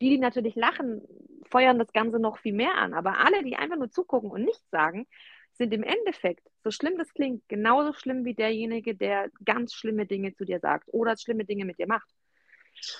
[0.00, 1.02] die, die natürlich lachen,
[1.50, 2.94] feuern das Ganze noch viel mehr an.
[2.94, 5.06] Aber alle, die einfach nur zugucken und nichts sagen,
[5.54, 10.34] sind im Endeffekt, so schlimm das klingt, genauso schlimm wie derjenige, der ganz schlimme Dinge
[10.34, 12.08] zu dir sagt oder schlimme Dinge mit dir macht.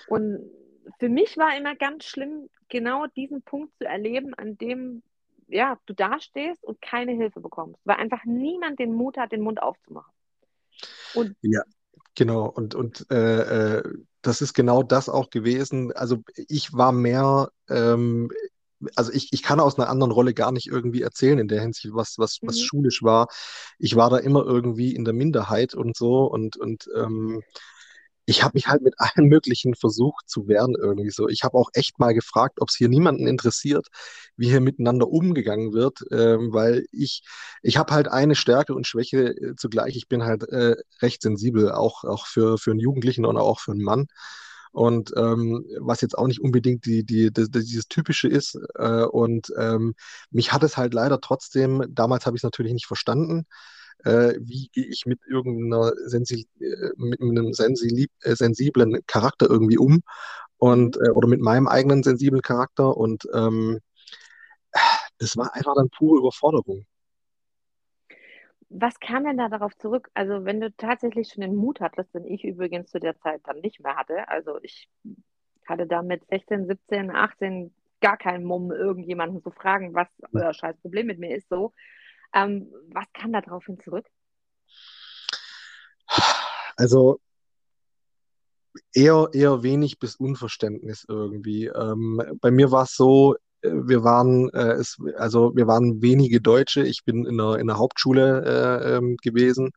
[0.09, 0.51] Und
[0.99, 5.03] für mich war immer ganz schlimm, genau diesen Punkt zu erleben, an dem
[5.49, 9.63] ja, du dastehst und keine Hilfe bekommst, weil einfach niemand den Mut hat, den Mund
[9.63, 10.13] aufzumachen.
[11.15, 11.63] Und ja,
[12.15, 12.47] genau.
[12.47, 13.83] Und, und äh, äh,
[14.23, 15.93] das ist genau das auch gewesen.
[15.93, 18.31] Also ich war mehr, ähm,
[18.97, 21.95] also ich, ich kann aus einer anderen Rolle gar nicht irgendwie erzählen in der Hinsicht,
[21.95, 22.63] was, was, was mhm.
[22.63, 23.29] schulisch war.
[23.79, 27.43] Ich war da immer irgendwie in der Minderheit und so und, und ähm,
[28.27, 31.29] ich habe mich halt mit allen möglichen versucht zu wehren irgendwie so.
[31.29, 33.87] Ich habe auch echt mal gefragt, ob es hier niemanden interessiert,
[34.37, 37.23] wie hier miteinander umgegangen wird, ähm, weil ich,
[37.63, 39.97] ich habe halt eine Stärke und Schwäche äh, zugleich.
[39.97, 43.73] Ich bin halt äh, recht sensibel, auch, auch für, für einen Jugendlichen und auch für
[43.73, 44.09] einen Mann.
[44.73, 48.59] Und ähm, was jetzt auch nicht unbedingt die, die, die, dieses Typische ist.
[48.75, 49.95] Äh, und ähm,
[50.31, 53.47] mich hat es halt leider trotzdem, damals habe ich es natürlich nicht verstanden,
[54.05, 59.79] äh, wie gehe ich mit irgendeiner Sensi äh, mit einem sensi äh, sensiblen Charakter irgendwie
[59.79, 60.03] um
[60.59, 63.81] und äh, oder mit meinem eigenen sensiblen Charakter und ähm,
[65.19, 66.87] das war einfach dann pure Überforderung.
[68.69, 70.11] Was kam denn da darauf zurück?
[70.15, 73.61] Also, wenn du tatsächlich schon den Mut hattest, den ich übrigens zu der Zeit dann
[73.61, 74.89] nicht mehr hatte, also ich
[75.67, 80.77] hatte da mit 16, 17, 18 gar keinen Mumm, irgendjemanden zu fragen, was euer scheiß
[80.79, 81.73] Problem mit mir ist, so.
[82.37, 84.07] Ähm, was kam da drauf hin zurück?
[86.77, 87.19] Also
[88.93, 91.67] eher, eher wenig bis Unverständnis irgendwie.
[91.67, 96.43] Ähm, bei mir war es so, äh, wir waren, äh, es, also wir waren wenige
[96.43, 96.83] Deutsche.
[96.87, 99.71] Ich bin in der, in der Hauptschule äh, ähm, gewesen.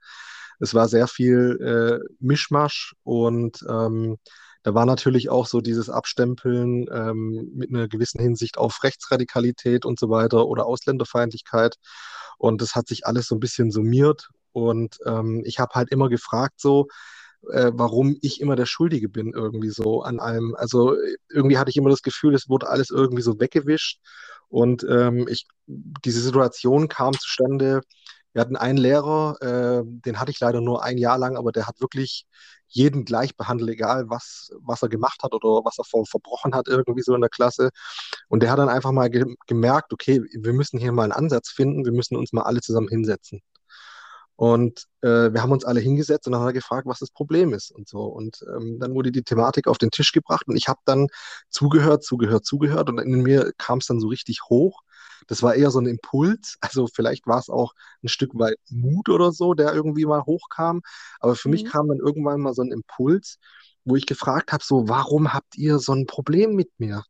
[0.60, 4.18] Es war sehr viel äh, Mischmasch und ähm,
[4.64, 10.00] da war natürlich auch so dieses Abstempeln ähm, mit einer gewissen Hinsicht auf Rechtsradikalität und
[10.00, 11.76] so weiter oder Ausländerfeindlichkeit.
[12.38, 14.30] Und das hat sich alles so ein bisschen summiert.
[14.52, 16.88] Und ähm, ich habe halt immer gefragt, so,
[17.52, 20.56] äh, warum ich immer der Schuldige bin, irgendwie so an allem.
[20.56, 20.96] Also
[21.30, 24.00] irgendwie hatte ich immer das Gefühl, es wurde alles irgendwie so weggewischt.
[24.50, 27.82] Und ähm, ich, diese Situation kam zustande.
[28.34, 31.68] Wir hatten einen Lehrer, äh, den hatte ich leider nur ein Jahr lang, aber der
[31.68, 32.26] hat wirklich
[32.70, 36.68] jeden gleich behandelt, egal was, was er gemacht hat oder was er ver verbrochen hat,
[36.68, 37.72] irgendwie so in der Klasse.
[38.30, 41.50] Und der hat dann einfach mal ge gemerkt, okay, wir müssen hier mal einen Ansatz
[41.50, 43.42] finden, wir müssen uns mal alle zusammen hinsetzen.
[44.40, 47.90] Und äh, wir haben uns alle hingesetzt und er gefragt, was das Problem ist und
[47.90, 48.04] so.
[48.04, 51.08] Und ähm, dann wurde die Thematik auf den Tisch gebracht und ich habe dann
[51.50, 54.82] zugehört, zugehört, zugehört und in mir kam es dann so richtig hoch.
[55.30, 56.58] Das war eher so ein Impuls.
[56.70, 60.82] Also vielleicht war es auch ein Stück weit Mut oder so, der irgendwie mal hochkam.
[61.20, 61.54] Aber für mhm.
[61.54, 63.38] mich kam dann irgendwann mal so ein Impuls,
[63.86, 67.04] wo ich gefragt habe, so, warum habt ihr so ein Problem mit mir?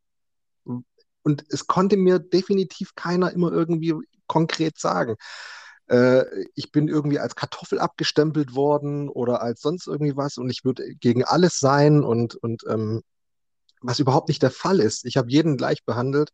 [1.23, 3.95] Und es konnte mir definitiv keiner immer irgendwie
[4.27, 5.15] konkret sagen
[5.87, 6.23] äh,
[6.55, 10.95] ich bin irgendwie als Kartoffel abgestempelt worden oder als sonst irgendwie was und ich würde
[10.95, 13.01] gegen alles sein und, und ähm,
[13.81, 15.05] was überhaupt nicht der Fall ist.
[15.05, 16.31] Ich habe jeden gleich behandelt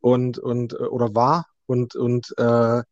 [0.00, 2.82] und, und äh, oder war und, und äh,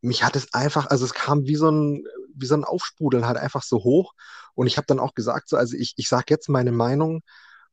[0.00, 3.38] mich hat es einfach, also es kam wie so ein, wie so ein Aufsprudeln halt
[3.38, 4.12] einfach so hoch.
[4.54, 7.22] Und ich habe dann auch gesagt, so, also ich, ich sage jetzt meine Meinung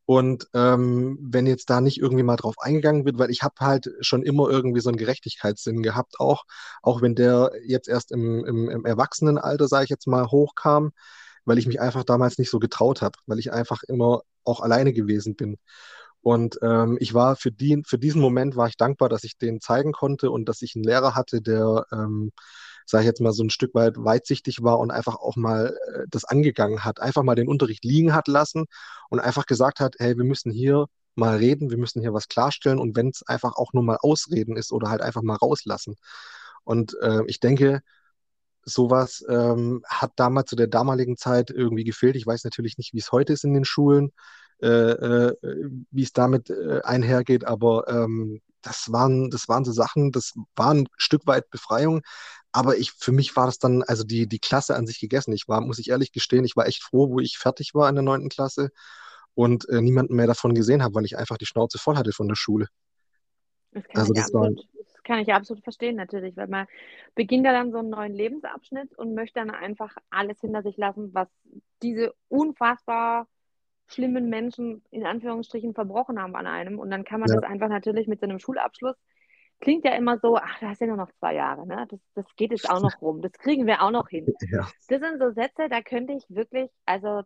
[0.05, 3.89] und ähm, wenn jetzt da nicht irgendwie mal drauf eingegangen wird, weil ich habe halt
[4.01, 6.43] schon immer irgendwie so einen Gerechtigkeitssinn gehabt, auch,
[6.81, 10.91] auch wenn der jetzt erst im, im, im Erwachsenenalter, sage ich jetzt mal, hochkam,
[11.45, 14.91] weil ich mich einfach damals nicht so getraut habe, weil ich einfach immer auch alleine
[14.93, 15.57] gewesen bin.
[16.23, 19.59] Und ähm, ich war für, die, für diesen Moment war ich dankbar, dass ich den
[19.59, 22.31] zeigen konnte und dass ich einen Lehrer hatte, der ähm,
[22.85, 26.05] sage ich jetzt mal, so ein Stück weit weitsichtig war und einfach auch mal äh,
[26.09, 28.65] das angegangen hat, einfach mal den Unterricht liegen hat lassen
[29.09, 32.79] und einfach gesagt hat, hey, wir müssen hier mal reden, wir müssen hier was klarstellen
[32.79, 35.95] und wenn es einfach auch nur mal ausreden ist oder halt einfach mal rauslassen.
[36.63, 37.81] Und äh, ich denke,
[38.65, 42.15] sowas ähm, hat damals zu der damaligen Zeit irgendwie gefehlt.
[42.15, 44.11] Ich weiß natürlich nicht, wie es heute ist in den Schulen,
[44.63, 50.73] wie es damit äh, einhergeht, aber ähm, das waren, das waren so Sachen, das war
[50.73, 52.01] ein Stück weit Befreiung,
[52.53, 55.33] aber ich, für mich war das dann, also die, die Klasse an sich gegessen.
[55.33, 57.95] Ich war, muss ich ehrlich gestehen, ich war echt froh, wo ich fertig war in
[57.95, 58.69] der neunten Klasse
[59.33, 62.27] und äh, niemanden mehr davon gesehen habe, weil ich einfach die Schnauze voll hatte von
[62.27, 62.67] der Schule.
[63.71, 66.67] Das kann, also das, absolut, war, das kann ich absolut verstehen, natürlich, weil man
[67.15, 71.11] beginnt ja dann so einen neuen Lebensabschnitt und möchte dann einfach alles hinter sich lassen,
[71.13, 71.27] was
[71.81, 73.27] diese unfassbar
[73.87, 76.79] schlimmen Menschen in Anführungsstrichen verbrochen haben an einem.
[76.79, 77.35] Und dann kann man ja.
[77.35, 78.95] das einfach natürlich mit seinem Schulabschluss
[79.63, 81.87] klingt ja immer so, ach, da hast ja nur noch zwei Jahre, ne?
[81.89, 84.27] Das, das geht jetzt auch noch rum, das kriegen wir auch noch hin.
[84.51, 84.67] Ja.
[84.89, 87.21] Das sind so Sätze, da könnte ich wirklich, also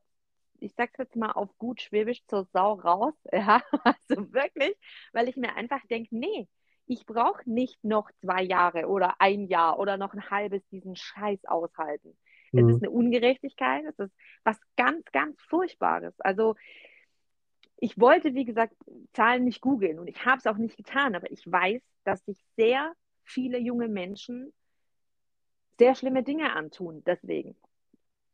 [0.59, 4.75] ich sag's jetzt mal auf gut Schwäbisch zur Sau raus, ja, also wirklich,
[5.13, 6.47] weil ich mir einfach denke, nee,
[6.85, 11.43] ich brauche nicht noch zwei Jahre oder ein Jahr oder noch ein halbes diesen Scheiß
[11.45, 12.15] aushalten.
[12.53, 12.69] Es mhm.
[12.69, 16.13] ist eine Ungerechtigkeit, es ist was ganz, ganz Furchtbares.
[16.19, 16.55] Also
[17.77, 18.73] ich wollte, wie gesagt,
[19.13, 22.37] Zahlen nicht googeln und ich habe es auch nicht getan, aber ich weiß, dass sich
[22.55, 24.53] sehr viele junge Menschen
[25.77, 27.55] sehr schlimme Dinge antun, deswegen.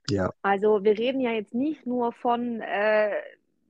[0.10, 0.32] Ja.
[0.42, 3.12] Also wir reden ja jetzt nicht nur von, äh,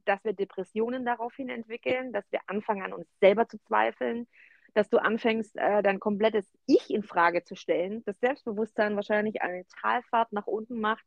[0.06, 4.28] dass wir Depressionen daraufhin entwickeln, dass wir anfangen an uns selber zu zweifeln,
[4.74, 9.66] dass du anfängst, äh, dein komplettes Ich in Frage zu stellen, das Selbstbewusstsein wahrscheinlich eine
[9.82, 11.06] Talfahrt nach unten macht,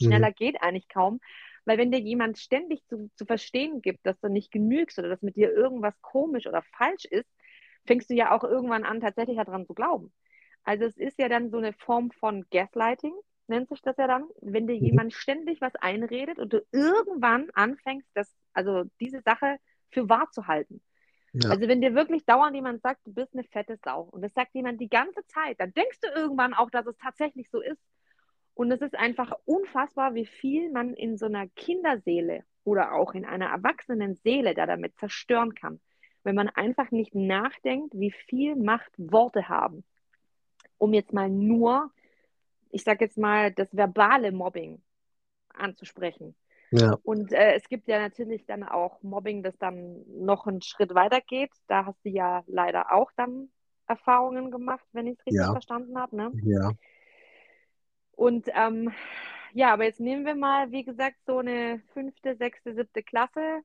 [0.00, 0.34] schneller mhm.
[0.34, 1.20] geht eigentlich kaum,
[1.64, 5.22] Weil wenn dir jemand ständig zu, zu verstehen gibt, dass du nicht genügst oder dass
[5.22, 7.28] mit dir irgendwas komisch oder falsch ist,
[7.86, 10.12] fängst du ja auch irgendwann an, tatsächlich daran zu glauben.
[10.62, 13.14] Also es ist ja dann so eine Form von Gaslighting,
[13.48, 14.84] nennt sich das ja dann, wenn dir mhm.
[14.84, 19.56] jemand ständig was einredet und du irgendwann anfängst, das, also diese Sache
[19.90, 20.82] für wahr zu halten.
[21.32, 21.50] Ja.
[21.50, 24.54] Also wenn dir wirklich dauernd jemand sagt, du bist eine fette Sau und das sagt
[24.54, 27.82] jemand die ganze Zeit, dann denkst du irgendwann auch, dass es tatsächlich so ist.
[28.54, 33.24] Und es ist einfach unfassbar, wie viel man in so einer Kinderseele oder auch in
[33.24, 35.80] einer erwachsenen Seele da damit zerstören kann,
[36.24, 39.84] wenn man einfach nicht nachdenkt, wie viel Macht Worte haben.
[40.76, 41.92] Um jetzt mal nur,
[42.70, 44.82] ich sage jetzt mal, das verbale Mobbing
[45.54, 46.34] anzusprechen.
[46.70, 46.96] Ja.
[47.02, 51.20] Und äh, es gibt ja natürlich dann auch Mobbing, das dann noch einen Schritt weiter
[51.20, 51.50] geht.
[51.66, 53.48] Da hast du ja leider auch dann
[53.86, 55.52] Erfahrungen gemacht, wenn ich es richtig ja.
[55.52, 56.16] verstanden habe.
[56.16, 56.32] Ne?
[56.44, 56.72] Ja.
[58.12, 58.92] Und ähm,
[59.54, 63.60] ja, aber jetzt nehmen wir mal, wie gesagt, so eine fünfte, sechste, siebte Klasse.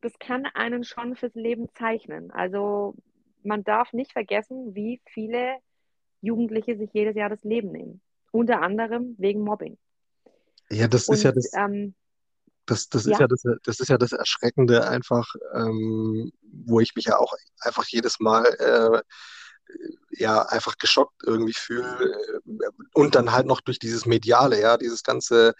[0.00, 2.30] Das kann einen schon fürs Leben zeichnen.
[2.30, 2.94] Also
[3.42, 5.56] man darf nicht vergessen, wie viele
[6.20, 8.00] Jugendliche sich jedes Jahr das Leben nehmen.
[8.30, 9.78] Unter anderem wegen Mobbing.
[10.72, 11.94] Ja, das Und, ist ja das, ähm,
[12.66, 13.12] das, das ja.
[13.12, 17.34] ist ja das, das ist ja das Erschreckende einfach, ähm, wo ich mich ja auch
[17.60, 19.02] einfach jedes Mal äh,
[20.10, 22.14] ja einfach geschockt irgendwie fühle
[22.46, 25.54] äh, und dann halt noch durch dieses mediale, ja, dieses ganze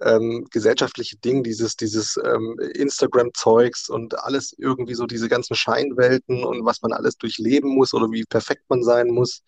[0.00, 6.64] ähm, gesellschaftliche Ding, dieses dieses ähm, Instagram-Zeugs und alles irgendwie so diese ganzen Scheinwelten und
[6.64, 9.42] was man alles durchleben muss oder wie perfekt man sein muss.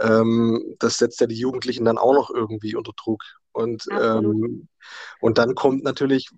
[0.00, 3.22] Ähm, das setzt ja die Jugendlichen dann auch noch irgendwie unter Druck.
[3.52, 4.68] Und, ähm,
[5.20, 6.28] und dann kommt natürlich,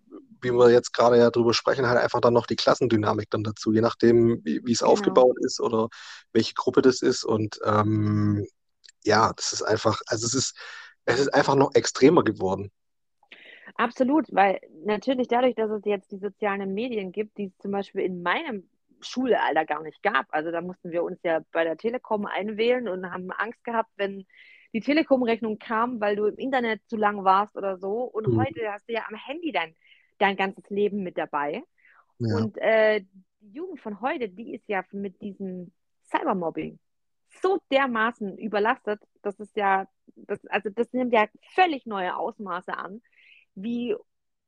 [0.40, 3.72] wie wir jetzt gerade ja drüber sprechen, halt einfach dann noch die Klassendynamik dann dazu,
[3.72, 4.92] je nachdem, wie, es genau.
[4.92, 5.88] aufgebaut ist oder
[6.32, 7.24] welche Gruppe das ist.
[7.24, 8.46] Und ähm,
[9.04, 10.56] ja, das ist einfach, also es ist,
[11.06, 12.70] es ist einfach noch extremer geworden.
[13.74, 18.02] Absolut, weil natürlich dadurch, dass es jetzt die sozialen Medien gibt, die es zum Beispiel
[18.02, 18.68] in meinem
[19.00, 20.26] Schulalter gar nicht gab.
[20.30, 24.26] Also da mussten wir uns ja bei der Telekom einwählen und haben Angst gehabt, wenn
[24.74, 28.02] die Telekom-Rechnung kam, weil du im Internet zu lang warst oder so.
[28.02, 28.40] Und mhm.
[28.40, 29.74] heute hast du ja am Handy dein,
[30.18, 31.62] dein ganzes Leben mit dabei.
[32.18, 32.37] Ja.
[32.37, 33.02] Und äh,
[33.40, 35.72] die Jugend von heute, die ist ja mit diesem
[36.11, 36.78] Cybermobbing
[37.42, 43.02] so dermaßen überlastet, das ist ja, das, also das nimmt ja völlig neue Ausmaße an,
[43.54, 43.94] wie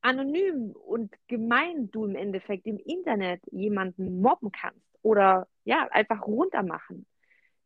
[0.01, 7.05] anonym und gemein du im Endeffekt im Internet jemanden mobben kannst oder ja, einfach runtermachen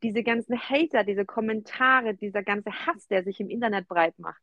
[0.06, 4.42] diese ganzen Hater, diese Kommentare, dieser ganze Hass, der sich im Internet breit macht.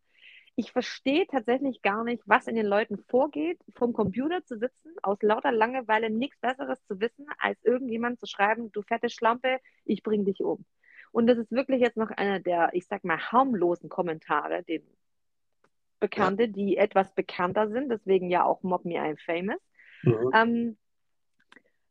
[0.57, 5.23] Ich verstehe tatsächlich gar nicht, was in den Leuten vorgeht, vom Computer zu sitzen, aus
[5.23, 10.25] lauter Langeweile nichts Besseres zu wissen, als irgendjemand zu schreiben, du fette Schlampe, ich bring
[10.25, 10.67] dich um.
[11.13, 14.83] Und das ist wirklich jetzt noch einer der, ich sag mal, harmlosen Kommentare, den
[16.03, 16.49] Bekannte, ja.
[16.49, 19.61] die etwas bekannter sind, deswegen ja auch Mob Me I'm Famous.
[20.03, 20.31] Mhm.
[20.35, 20.77] Ähm,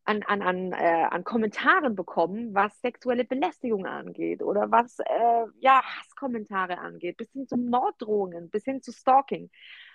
[0.04, 5.82] an, an, an, äh, an Kommentaren bekommen, was sexuelle Belästigung angeht oder was äh, ja,
[5.84, 9.50] Hasskommentare angeht, bis hin zu Morddrohungen, bis hin zu Stalking.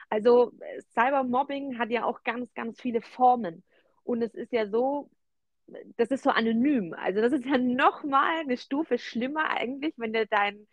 [0.09, 0.52] Also
[0.92, 3.64] Cybermobbing hat ja auch ganz, ganz viele Formen.
[4.05, 5.11] Und es ist ja so,
[5.96, 6.94] das ist so anonym.
[6.94, 10.66] Also das ist ja nochmal eine Stufe schlimmer eigentlich, wenn der dein,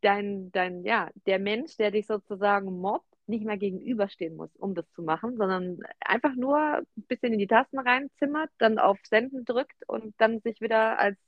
[0.00, 4.90] dein, dein, ja, der Mensch, der dich sozusagen mobbt, nicht mehr gegenüberstehen muss, um das
[4.92, 9.86] zu machen, sondern einfach nur ein bisschen in die Tasten reinzimmert, dann auf Senden drückt
[9.86, 11.18] und dann sich wieder als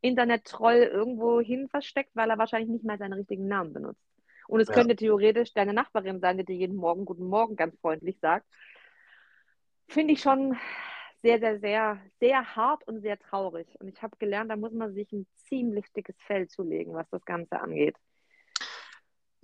[0.00, 4.02] Internet-Troll irgendwo hin versteckt, weil er wahrscheinlich nicht mal seinen richtigen Namen benutzt.
[4.48, 4.74] Und es ja.
[4.74, 8.46] könnte theoretisch deine Nachbarin sein, die dir jeden Morgen Guten Morgen ganz freundlich sagt.
[9.88, 10.56] Finde ich schon
[11.22, 13.68] sehr, sehr, sehr, sehr hart und sehr traurig.
[13.78, 17.24] Und ich habe gelernt, da muss man sich ein ziemlich dickes Fell zulegen, was das
[17.24, 17.96] Ganze angeht.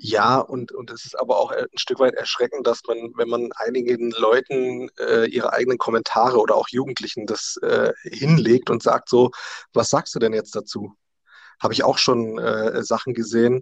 [0.00, 3.50] Ja, und, und es ist aber auch ein Stück weit erschreckend, dass man, wenn man
[3.56, 9.32] einigen Leuten äh, ihre eigenen Kommentare oder auch Jugendlichen das äh, hinlegt und sagt so,
[9.72, 10.94] was sagst du denn jetzt dazu?
[11.60, 13.60] Habe ich auch schon äh, Sachen gesehen, äh,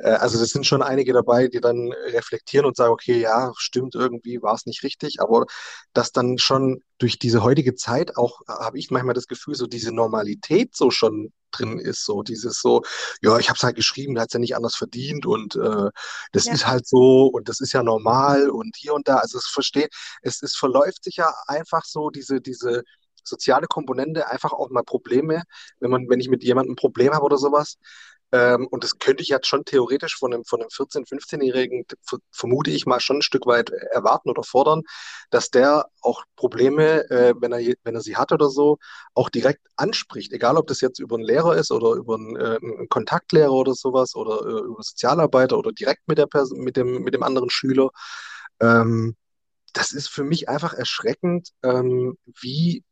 [0.00, 4.40] also es sind schon einige dabei, die dann reflektieren und sagen, okay, ja, stimmt, irgendwie
[4.40, 5.44] war es nicht richtig, aber
[5.92, 9.92] dass dann schon durch diese heutige Zeit auch, habe ich manchmal das Gefühl, so diese
[9.92, 12.82] Normalität so schon drin ist, so dieses so,
[13.20, 15.90] ja, ich habe es halt geschrieben, hat es ja nicht anders verdient und äh,
[16.32, 16.54] das ja.
[16.54, 19.92] ist halt so und das ist ja normal und hier und da, also es versteht,
[20.22, 22.82] es, es verläuft sich ja einfach so diese, diese
[23.24, 25.42] soziale Komponente, einfach auch mal Probleme,
[25.80, 27.76] wenn man, wenn ich mit jemandem ein Problem habe oder sowas,
[28.32, 31.84] ähm, und das könnte ich jetzt schon theoretisch von einem, von einem 14-, 15-Jährigen,
[32.30, 34.82] vermute ich mal, schon ein Stück weit erwarten oder fordern,
[35.30, 38.78] dass der auch Probleme, äh, wenn, er, wenn er sie hat oder so,
[39.14, 40.32] auch direkt anspricht.
[40.32, 43.74] Egal, ob das jetzt über einen Lehrer ist oder über einen, äh, einen Kontaktlehrer oder
[43.74, 47.90] sowas oder äh, über Sozialarbeiter oder direkt mit, der mit, dem, mit dem anderen Schüler.
[48.60, 49.14] Ähm,
[49.74, 52.84] das ist für mich einfach erschreckend, ähm, wie,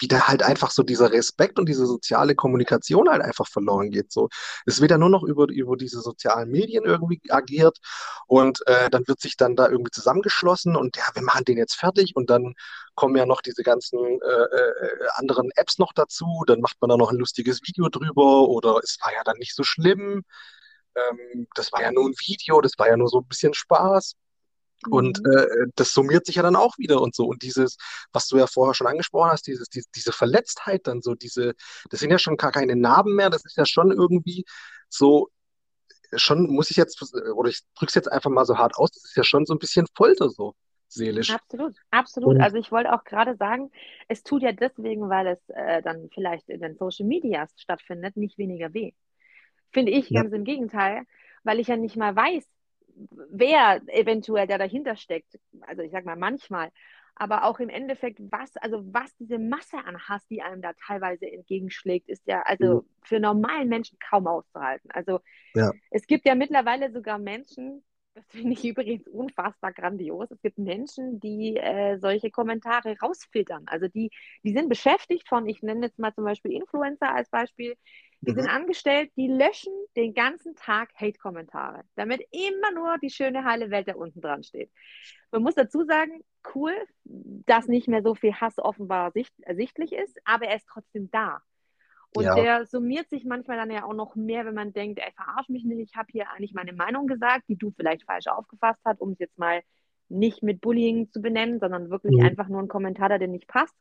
[0.00, 4.10] wie da halt einfach so dieser Respekt und diese soziale Kommunikation halt einfach verloren geht.
[4.12, 4.28] So,
[4.66, 7.78] es wird ja nur noch über, über diese sozialen Medien irgendwie agiert
[8.26, 11.74] und äh, dann wird sich dann da irgendwie zusammengeschlossen und ja, wir machen den jetzt
[11.74, 12.54] fertig und dann
[12.94, 16.96] kommen ja noch diese ganzen äh, äh, anderen Apps noch dazu, dann macht man da
[16.96, 20.24] noch ein lustiges Video drüber oder es war ja dann nicht so schlimm.
[20.94, 24.14] Ähm, das war ja nur ein Video, das war ja nur so ein bisschen Spaß.
[24.88, 25.32] Und Mhm.
[25.32, 27.26] äh, das summiert sich ja dann auch wieder und so.
[27.26, 27.76] Und dieses,
[28.12, 31.54] was du ja vorher schon angesprochen hast, dieses, die, diese Verletztheit dann so, diese,
[31.90, 34.44] das sind ja schon gar keine Narben mehr, das ist ja schon irgendwie
[34.88, 35.28] so,
[36.16, 37.02] schon muss ich jetzt,
[37.34, 39.58] oder ich drück's jetzt einfach mal so hart aus, das ist ja schon so ein
[39.58, 40.54] bisschen Folter so,
[40.88, 41.30] seelisch.
[41.34, 42.36] Absolut, absolut.
[42.36, 43.70] Und Also ich wollte auch gerade sagen,
[44.08, 48.38] es tut ja deswegen, weil es äh, dann vielleicht in den Social Medias stattfindet, nicht
[48.38, 48.92] weniger weh.
[49.72, 51.04] Finde ich ja, ganz im Gegenteil,
[51.44, 52.44] weil ich ja nicht mal weiß,
[53.30, 55.38] wer eventuell da dahinter steckt.
[55.62, 56.70] Also ich sag mal manchmal,
[57.14, 61.30] aber auch im Endeffekt, was, also was diese Masse an Hass, die einem da teilweise
[61.30, 64.90] entgegenschlägt, ist ja mhm, also für normalen Menschen kaum auszuhalten.
[64.90, 65.20] Also
[65.54, 67.84] ja, es gibt ja mittlerweile sogar Menschen,
[68.14, 70.30] das finde ich übrigens unfassbar grandios.
[70.30, 73.64] Es gibt Menschen, die äh, solche Kommentare rausfiltern.
[73.66, 74.10] Also die,
[74.42, 77.76] die sind beschäftigt von, ich nenne jetzt mal zum Beispiel Influencer als Beispiel,
[78.22, 83.44] die sind mhm, angestellt, die löschen den ganzen Tag Hate-Kommentare, damit immer nur die schöne
[83.44, 84.70] heile Welt da unten dran steht.
[85.30, 86.22] Man muss dazu sagen,
[86.54, 91.10] cool, dass nicht mehr so viel Hass offenbar sicht, ersichtlich ist, aber er ist trotzdem
[91.10, 91.40] da.
[92.12, 95.12] Und ja, der summiert sich manchmal dann ja auch noch mehr, wenn man denkt, ey,
[95.14, 98.80] verarsch mich nicht, ich habe hier eigentlich meine Meinung gesagt, die du vielleicht falsch aufgefasst
[98.84, 99.62] hast, um es jetzt mal
[100.08, 103.46] nicht mit Bullying zu benennen, sondern wirklich mhm, einfach nur ein Kommentar, der dir nicht
[103.46, 103.76] passt.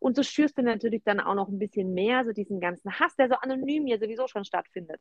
[0.00, 3.14] Und so schürst du natürlich dann auch noch ein bisschen mehr, so diesen ganzen Hass,
[3.16, 5.00] der so anonym hier sowieso schon stattfindet.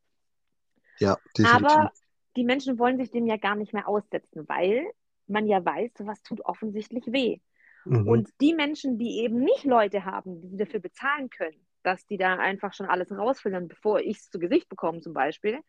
[1.00, 1.82] ja, definitiv.
[1.82, 1.92] Aber
[2.36, 4.86] die Menschen wollen sich dem ja gar nicht mehr aussetzen, weil
[5.28, 7.40] man ja weiß, sowas tut offensichtlich weh.
[7.86, 12.06] Mhm, Und die Menschen, die eben nicht Leute haben, die sie dafür bezahlen können, dass
[12.06, 15.60] die da einfach schon alles rausfiltern, bevor ich es zu Gesicht bekomme zum Beispiel,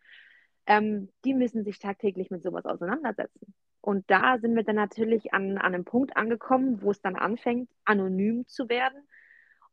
[0.67, 3.55] ähm, die müssen sich tagtäglich mit sowas auseinandersetzen.
[3.81, 7.71] Und da sind wir dann natürlich an, an einem Punkt angekommen, wo es dann anfängt,
[7.85, 9.01] anonym zu werden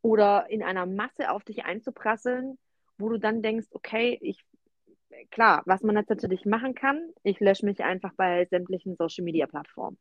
[0.02, 2.60] oder in einer Masse auf dich einzuprasseln,
[3.00, 4.46] wo du dann denkst, okay, ich,
[5.32, 9.98] klar, was man jetzt natürlich machen kann, ich lösche mich einfach bei sämtlichen Social-Media-Plattformen.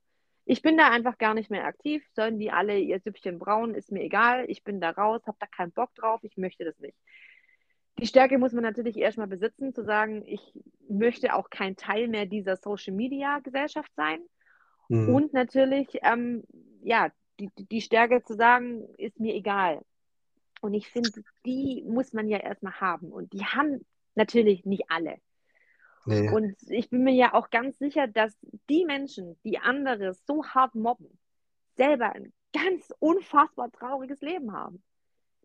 [0.47, 2.05] Ich bin da einfach gar nicht mehr aktiv.
[2.15, 4.45] Sollen die alle ihr Süppchen brauen, ist mir egal.
[4.49, 6.97] Ich bin da raus, habe da keinen Bock drauf, ich möchte das nicht.
[7.99, 10.41] Die Stärke muss man natürlich erstmal besitzen, zu sagen, ich
[10.89, 14.21] möchte auch kein Teil mehr dieser Social-Media-Gesellschaft sein.
[14.89, 16.43] mhm, Und natürlich, ähm,
[16.83, 19.81] ja, die, die Stärke zu sagen, ist mir egal.
[20.61, 23.13] Und ich finde, die muss man ja erstmal haben.
[23.13, 23.85] Und die haben
[24.15, 25.19] natürlich nicht alle.
[26.07, 28.37] Nee, Und ich bin mir ja auch ganz sicher, dass
[28.69, 31.19] die Menschen, die andere so hart mobben,
[31.77, 34.83] selber ein ganz unfassbar trauriges Leben haben.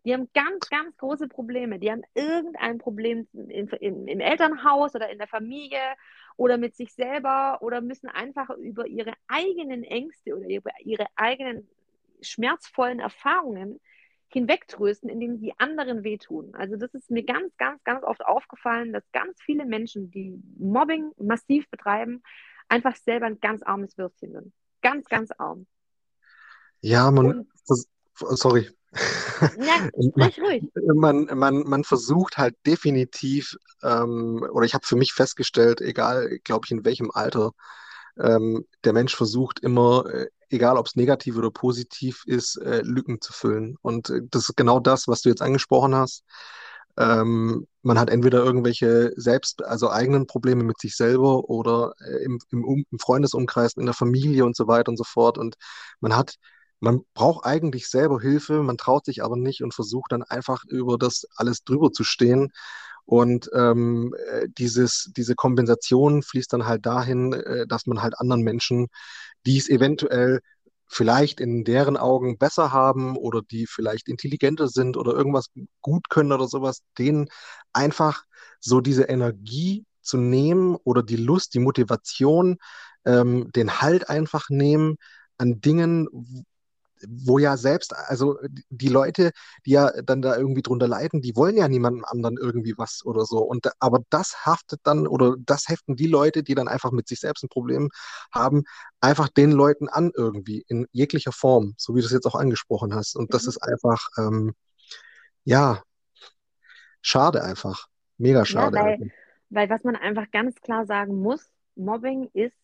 [0.06, 1.80] Die haben ganz, ganz große Probleme.
[1.80, 5.82] Die haben irgendein Problem im, im, im Elternhaus oder in der Familie
[6.38, 11.68] oder mit sich selber oder müssen einfach über ihre eigenen Ängste oder über ihre eigenen
[12.22, 13.80] schmerzvollen Erfahrungen
[14.34, 16.54] hinwegtrösten, indem sie anderen wehtun.
[16.54, 21.12] Also das ist mir ganz, ganz, ganz oft aufgefallen, dass ganz viele Menschen, die Mobbing
[21.18, 22.22] massiv betreiben,
[22.68, 24.54] einfach selber ein ganz armes Würstchen sind.
[24.82, 25.66] Ganz, ganz arm.
[26.82, 28.70] ja, man, Und das, sorry.
[29.58, 30.64] ja, sprich ruhig.
[30.94, 36.66] man, man, man versucht halt definitiv, ähm, oder ich habe für mich festgestellt, egal, glaube
[36.66, 37.52] ich, in welchem Alter,
[38.20, 43.22] ähm, der Mensch versucht immer, äh, egal ob es negativ oder positiv ist, äh, Lücken
[43.22, 43.78] zu füllen.
[43.82, 46.24] Und äh, das ist genau das, was du jetzt angesprochen hast.
[46.98, 52.40] Ähm, man hat entweder irgendwelche selbst, also eigenen Probleme mit sich selber oder äh, im,
[52.52, 55.38] im, im Freundesumkreis, in der Familie und so weiter und so fort.
[55.38, 55.56] Und
[56.02, 56.36] man hat,
[56.82, 60.98] man braucht eigentlich selber Hilfe, man traut sich aber nicht und versucht dann einfach über
[60.98, 62.52] das alles drüber zu stehen.
[63.10, 68.44] Und ähm, äh, dieses, diese Kompensation fließt dann halt dahin, äh, dass man halt anderen
[68.44, 68.86] Menschen,
[69.48, 70.42] die es eventuell
[70.86, 75.48] vielleicht in deren Augen besser haben oder die vielleicht intelligenter sind oder irgendwas
[75.82, 77.30] gut können oder sowas, denen
[77.74, 78.26] einfach
[78.60, 82.58] so diese Energie zu nehmen oder die Lust, die Motivation,
[83.06, 84.98] ähm, den Halt einfach nehmen
[85.40, 86.46] an Dingen,
[87.08, 88.38] wo ja selbst, also
[88.70, 89.32] die Leute,
[89.66, 93.26] die ja dann da irgendwie drunter leiden, die wollen ja niemandem anderen irgendwie was oder
[93.26, 93.40] so.
[93.40, 97.20] Und aber das haftet dann oder das heften die Leute, die dann einfach mit sich
[97.20, 97.90] selbst ein Problem
[98.34, 98.64] haben,
[99.02, 102.94] einfach den Leuten an irgendwie in jeglicher Form, so wie du es jetzt auch angesprochen
[102.96, 103.16] hast.
[103.16, 103.48] Und das Mhm.
[103.48, 104.54] ist einfach, ähm,
[105.46, 105.84] ja,
[107.02, 107.88] schade einfach.
[108.18, 109.06] Mega Ja, schade weil, einfach.
[109.50, 112.56] weil was man einfach ganz klar sagen muss, Mobbing ist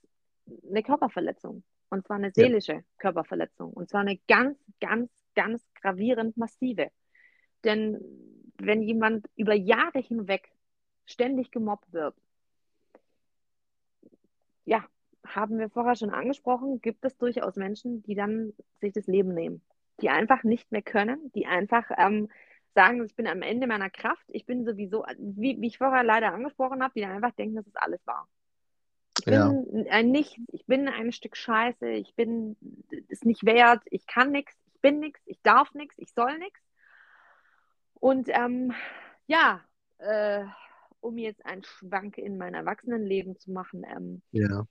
[0.69, 1.63] eine Körperverletzung.
[1.89, 2.81] Und zwar eine seelische ja.
[2.97, 3.71] Körperverletzung.
[3.71, 6.89] Und zwar eine ganz, ganz, ganz gravierend massive.
[7.63, 7.99] Denn
[8.57, 10.51] wenn jemand über Jahre hinweg
[11.05, 12.15] ständig gemobbt wird,
[14.65, 14.85] ja,
[15.25, 19.61] haben wir vorher schon angesprochen, gibt es durchaus Menschen, die dann sich das Leben nehmen,
[20.01, 22.29] die einfach nicht mehr können, die einfach ähm,
[22.75, 26.33] sagen, ich bin am Ende meiner Kraft, ich bin sowieso, wie, wie ich vorher leider
[26.33, 28.27] angesprochen habe, die dann einfach denken, dass es alles war.
[29.19, 29.91] Ich bin ja.
[29.91, 32.57] ein Nichts, ich bin ein Stück Scheiße, ich bin
[33.09, 36.59] es nicht wert, ich kann nichts, ich bin nichts, ich darf nichts, ich soll nichts.
[37.95, 38.73] Und ähm,
[39.27, 39.61] ja,
[39.99, 40.43] äh,
[40.99, 44.65] um jetzt einen Schwank in mein Erwachsenenleben zu machen, ähm, ja.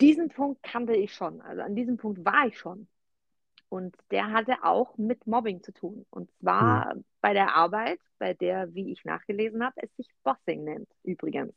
[0.00, 1.40] diesen Punkt kannte ich schon.
[1.40, 2.88] Also an diesem Punkt war ich schon.
[3.68, 6.06] Und der hatte auch mit Mobbing zu tun.
[6.10, 7.04] Und zwar mhm.
[7.20, 11.54] bei der Arbeit, bei der, wie ich nachgelesen habe, es sich Bossing nennt, übrigens.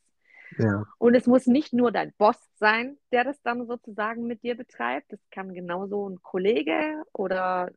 [0.57, 0.83] Ja.
[0.97, 5.13] Und es muss nicht nur dein Boss sein, der das dann sozusagen mit dir betreibt.
[5.13, 7.71] Es kann genauso ein Kollege oder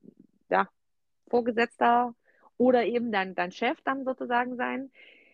[0.49, 0.69] ja,
[1.29, 2.15] Vorgesetzter
[2.57, 4.91] oder eben dein, dein Chef dann sozusagen sein,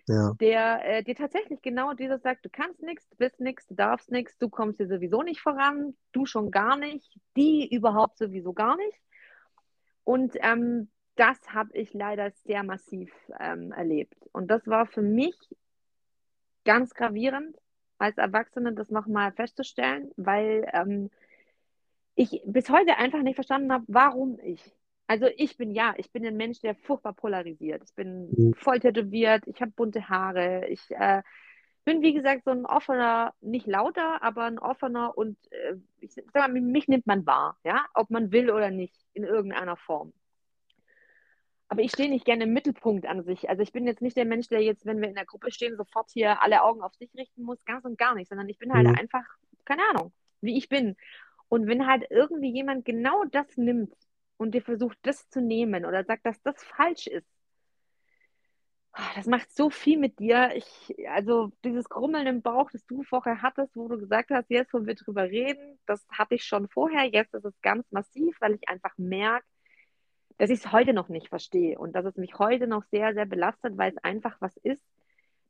[0.07, 0.33] ja.
[0.41, 4.11] der äh, dir tatsächlich genau dieses sagt, du kannst nichts, du bist nichts, du darfst
[4.11, 8.77] nichts, du kommst hier sowieso nicht voran, du schon gar nicht, die überhaupt sowieso gar
[8.77, 8.99] nicht.
[10.05, 14.17] Und ähm, das habe ich leider sehr massiv ähm, erlebt.
[14.33, 15.37] Und das war für mich
[16.67, 17.57] ganz gravierend,
[17.99, 21.11] als Erwachsene das nochmal festzustellen, weil ähm,
[22.15, 24.61] ich bis heute einfach nicht verstanden habe, warum ich.
[25.07, 27.83] Also ich bin ja, ich bin ein Mensch, der furchtbar polarisiert.
[27.85, 28.55] Ich bin mhm.
[28.55, 31.23] voll tätowiert, ich habe bunte Haare, ich äh,
[31.85, 36.35] bin wie gesagt so ein offener, nicht lauter, aber ein offener und äh, ich sag
[36.35, 40.13] mal, mich nimmt man wahr, ja, ob man will oder nicht, in irgendeiner Form.
[41.77, 43.51] Aber ich stehe nicht gerne im Mittelpunkt an sich.
[43.51, 45.77] Also ich bin jetzt nicht der Mensch, der jetzt, wenn wir in der Gruppe stehen,
[45.77, 48.73] sofort hier alle Augen auf sich richten muss, ganz und gar nicht, sondern ich bin
[48.73, 48.95] halt mhm.
[48.95, 49.25] einfach,
[49.67, 50.97] keine Ahnung, wie ich bin.
[51.49, 53.93] Und wenn halt irgendwie jemand genau das nimmt,
[54.39, 57.27] und dir versucht, das zu nehmen oder sagt, dass das falsch ist,
[58.93, 60.53] ah, das macht so viel mit dir.
[60.55, 64.73] Ich, also dieses Grummeln im Bauch, das du vorher hattest, wo du gesagt hast, jetzt
[64.73, 67.05] wollen wir drüber reden, das hatte ich schon vorher.
[67.05, 69.47] Jetzt ist es ganz massiv, weil ich einfach merke,
[70.39, 73.27] dass ich es heute noch nicht verstehe und dass es mich heute noch sehr, sehr
[73.27, 74.83] belastet, weil es einfach was ist,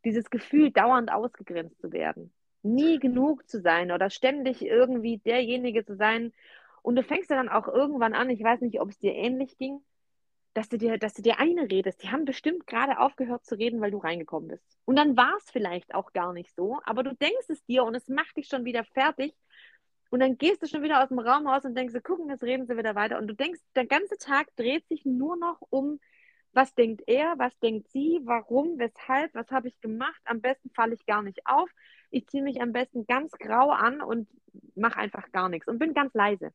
[0.04, 2.32] dieses Gefühl, dauernd ausgegrenzt zu werden,
[2.62, 6.32] nie genug zu sein oder ständig irgendwie derjenige zu sein,
[6.86, 9.80] und du fängst dann auch irgendwann an, ich weiß nicht, ob es dir ähnlich ging,
[10.54, 12.00] dass du dir, dass du dir eine redest.
[12.04, 14.78] Die haben bestimmt gerade aufgehört zu reden, weil du reingekommen bist.
[14.84, 17.96] Und dann war es vielleicht auch gar nicht so, aber du denkst es dir und
[17.96, 19.34] es macht dich schon wieder fertig.
[20.10, 22.66] Und dann gehst du schon wieder aus dem Raum raus und denkst, gucken, jetzt reden
[22.66, 23.18] sie wieder weiter.
[23.18, 25.98] Und du denkst, der ganze Tag dreht sich nur noch um,
[26.52, 30.20] was denkt er, was denkt sie, warum, weshalb, was habe ich gemacht.
[30.24, 31.68] Am besten falle ich gar nicht auf.
[32.10, 34.28] Ich ziehe mich am besten ganz grau an und
[34.74, 36.52] mache einfach gar nichts und bin ganz leise.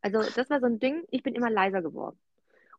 [0.00, 2.18] Also das war so ein Ding, ich bin immer leiser geworden.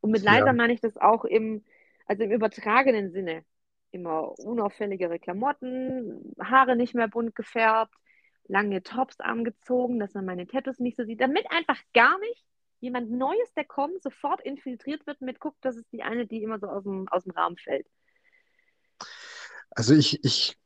[0.02, 0.54] Und mit leiser ja.
[0.54, 1.64] meine ich das auch im,
[2.06, 3.46] also im übertragenen Sinne.
[3.92, 7.94] Immer unauffälligere Klamotten, Haare nicht mehr bunt gefärbt,
[8.48, 12.46] lange Tops angezogen, dass man meine Tattoos nicht so sieht, damit einfach gar nicht
[12.80, 16.60] jemand Neues, der kommt, sofort infiltriert wird mit, guckt, das ist die eine, die immer
[16.60, 17.88] so aus dem, aus dem Rahmen fällt.
[19.72, 20.58] Also ich, ich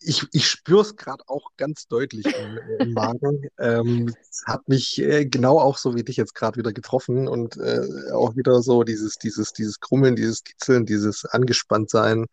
[0.00, 3.48] ich, ich spüre es gerade auch ganz deutlich im, im Magen.
[3.58, 7.56] ähm, es hat mich äh, genau auch so wie dich jetzt gerade wieder getroffen und
[7.56, 12.26] äh, auch wieder so dieses, dieses, dieses Krummeln, dieses Kitzeln, dieses Angespanntsein,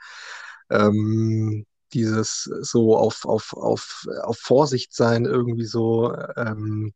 [0.69, 6.13] ähm, dieses so auf, auf, auf, auf Vorsicht sein, irgendwie so.
[6.35, 6.93] Ähm,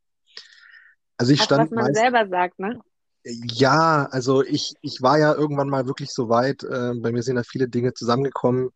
[1.17, 2.79] also ich auch stand was man meist, selber sagt, ne?
[3.23, 7.35] Ja, also ich, ich war ja irgendwann mal wirklich so weit, äh, bei mir sind
[7.35, 8.69] ja viele Dinge zusammengekommen,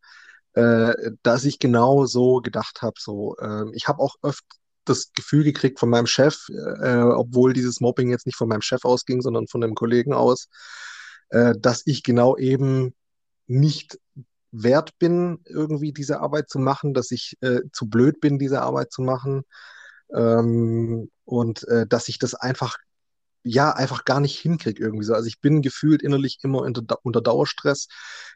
[0.54, 2.94] äh, dass ich genau so gedacht habe.
[2.98, 4.44] So, äh, ich habe auch oft
[4.84, 8.84] das Gefühl gekriegt von meinem Chef, äh, obwohl dieses Mobbing jetzt nicht von meinem Chef
[8.84, 10.48] ausging, sondern von einem Kollegen aus,
[11.30, 12.94] äh, dass ich genau eben
[13.46, 13.98] nicht
[14.52, 18.92] wert bin, irgendwie diese Arbeit zu machen, dass ich äh, zu blöd bin, diese Arbeit
[18.92, 19.44] zu machen
[20.14, 22.78] ähm, und äh, dass ich das einfach
[23.44, 25.14] ja, einfach gar nicht hinkriege irgendwie so.
[25.14, 27.88] Also ich bin gefühlt innerlich immer unter, unter Dauerstress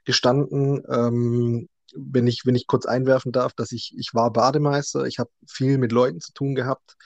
[0.04, 0.82] gestanden.
[0.88, 5.30] Ähm, wenn ich, wenn ich kurz einwerfen darf, dass ich, ich war Bademeister, ich habe
[5.48, 6.96] viel mit Leuten zu tun gehabt.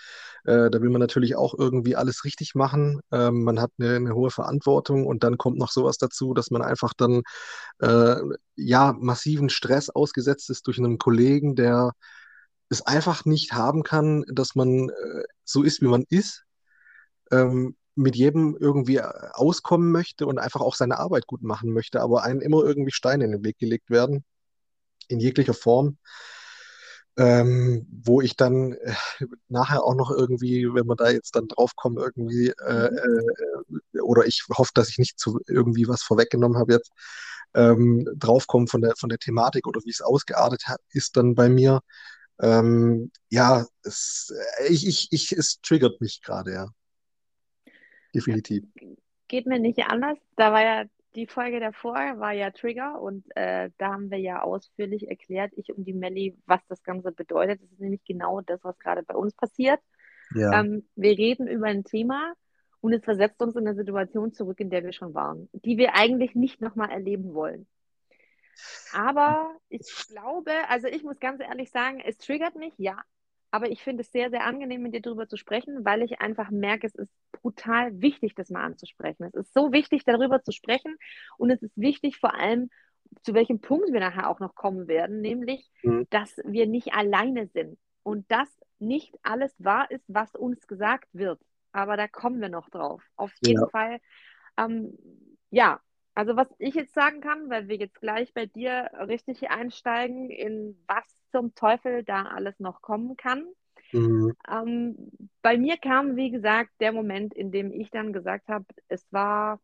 [0.45, 3.01] Äh, da will man natürlich auch irgendwie alles richtig machen.
[3.12, 6.62] Ähm, man hat eine, eine, hohe Verantwortung und dann kommt noch sowas dazu, dass man
[6.62, 7.22] einfach dann
[7.80, 8.16] äh,
[8.57, 11.93] ja massiven Stress ausgesetzt ist durch einen Kollegen, der
[12.68, 16.45] es einfach nicht haben kann, dass man äh, so ist, wie man ist.
[17.30, 22.01] Ähm, mit jedem irgendwie äh, auskommen möchte und einfach auch seine Arbeit gut machen möchte,
[22.01, 24.24] aber einem immer irgendwie Steine in den Weg gelegt werden
[25.11, 25.99] in jeglicher Form.
[27.20, 28.94] Ähm, wo ich dann äh,
[29.48, 33.76] nachher auch noch irgendwie, wenn wir da jetzt dann draufkommen, irgendwie, äh, mhm.
[33.94, 36.90] äh, oder ich hoffe, dass ich nicht zu irgendwie was vorweggenommen habe jetzt,
[37.52, 41.50] ähm, draufkommen von der, von der Thematik oder wie es ausgeartet hat, ist dann bei
[41.50, 41.80] mir.
[42.40, 46.68] Ähm, ja, es, äh, ich, ich, ich, es triggert mich gerade, ja.
[48.14, 48.64] Definitiv.
[49.28, 50.16] Geht mir nicht anders.
[50.36, 50.84] Da war ja
[51.14, 55.72] die Folge davor war ja Trigger und äh, da haben wir ja ausführlich erklärt, ich
[55.74, 57.61] und die Melli, was das Ganze bedeutet.
[57.62, 59.80] Das ist nämlich genau das, was gerade bei uns passiert.
[60.34, 60.61] Ja.
[60.61, 62.34] Ähm, wir reden über ein Thema
[62.80, 65.94] und es versetzt uns in eine Situation zurück, in der wir schon waren, die wir
[65.94, 67.66] eigentlich nicht nochmal erleben wollen.
[68.92, 73.00] Aber ich glaube, also ich muss ganz ehrlich sagen, es triggert mich, ja,
[73.51, 76.51] aber ich finde es sehr, sehr angenehm, mit dir darüber zu sprechen, weil ich einfach
[76.51, 79.24] merke, es ist brutal wichtig, das mal anzusprechen.
[79.24, 80.96] Es ist so wichtig, darüber zu sprechen.
[81.36, 82.70] Und es ist wichtig, vor allem,
[83.22, 86.07] zu welchem Punkt wir nachher auch noch kommen werden, nämlich, mhm.
[86.11, 88.48] dass wir nicht alleine sind und dass
[88.78, 91.40] nicht alles wahr ist, was uns gesagt wird.
[91.72, 93.03] Aber da kommen wir noch drauf.
[93.16, 93.68] Auf jeden ja.
[93.68, 93.98] Fall.
[94.57, 94.96] Ähm,
[95.51, 95.80] ja,
[96.14, 100.76] also was ich jetzt sagen kann, weil wir jetzt gleich bei dir richtig einsteigen, in
[100.86, 103.46] was zum Teufel da alles noch kommen kann.
[103.92, 104.34] Mhm.
[104.48, 109.06] Ähm, bei mir kam, wie gesagt, der Moment, in dem ich dann gesagt habe, es
[109.12, 109.61] war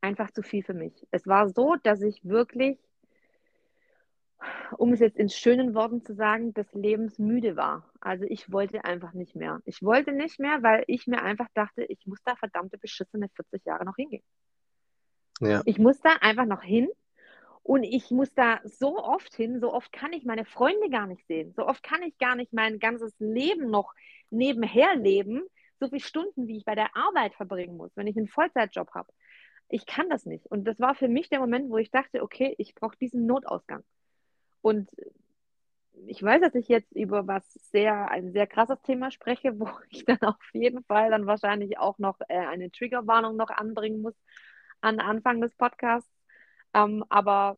[0.00, 1.06] einfach zu viel für mich.
[1.10, 2.78] Es war so, dass ich wirklich,
[4.76, 7.90] um es jetzt in schönen Worten zu sagen, des Lebens müde war.
[8.00, 9.60] Also ich wollte einfach nicht mehr.
[9.64, 13.64] Ich wollte nicht mehr, weil ich mir einfach dachte, ich muss da verdammte beschissene 40
[13.64, 14.24] Jahre noch hingehen.
[15.40, 15.62] Ja.
[15.64, 16.88] Ich muss da einfach noch hin
[17.62, 21.26] und ich muss da so oft hin, so oft kann ich meine Freunde gar nicht
[21.26, 21.52] sehen.
[21.54, 23.94] So oft kann ich gar nicht mein ganzes Leben noch
[24.30, 25.42] nebenher leben,
[25.78, 29.12] so viele Stunden, wie ich bei der Arbeit verbringen muss, wenn ich einen Vollzeitjob habe.
[29.68, 30.46] Ich kann das nicht.
[30.46, 33.82] Und das war für mich der Moment, wo ich dachte, okay, ich brauche diesen Notausgang.
[34.60, 34.90] Und
[36.06, 40.04] ich weiß, dass ich jetzt über was sehr, ein sehr krasses Thema spreche, wo ich
[40.04, 44.14] dann auf jeden Fall dann wahrscheinlich auch noch äh, eine Triggerwarnung noch anbringen muss
[44.82, 46.10] an Anfang des Podcasts.
[46.74, 47.56] Ähm, aber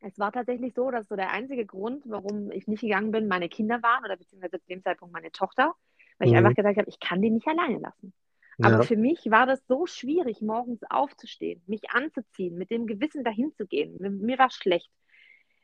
[0.00, 3.48] es war tatsächlich so, dass so der einzige Grund, warum ich nicht gegangen bin, meine
[3.48, 5.74] Kinder waren oder beziehungsweise zu dem Zeitpunkt meine Tochter,
[6.18, 6.34] weil mhm.
[6.34, 8.12] ich einfach gesagt habe, ich kann die nicht alleine lassen.
[8.62, 8.82] Aber ja.
[8.82, 13.66] für mich war das so schwierig, morgens aufzustehen, mich anzuziehen, mit dem Gewissen dahin zu
[13.66, 13.96] gehen.
[14.20, 14.90] Mir war schlecht.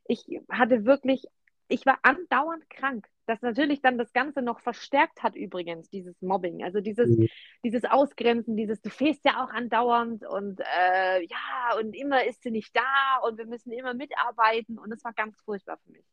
[0.06, 1.24] Ich hatte wirklich
[1.72, 3.08] ich war andauernd krank.
[3.26, 6.62] Das natürlich dann das Ganze noch verstärkt hat übrigens, dieses Mobbing.
[6.62, 7.28] Also dieses, mhm.
[7.64, 12.50] dieses Ausgrenzen, dieses, du fährst ja auch andauernd und äh, ja, und immer ist sie
[12.50, 14.78] nicht da und wir müssen immer mitarbeiten.
[14.78, 16.04] Und das war ganz furchtbar für mich.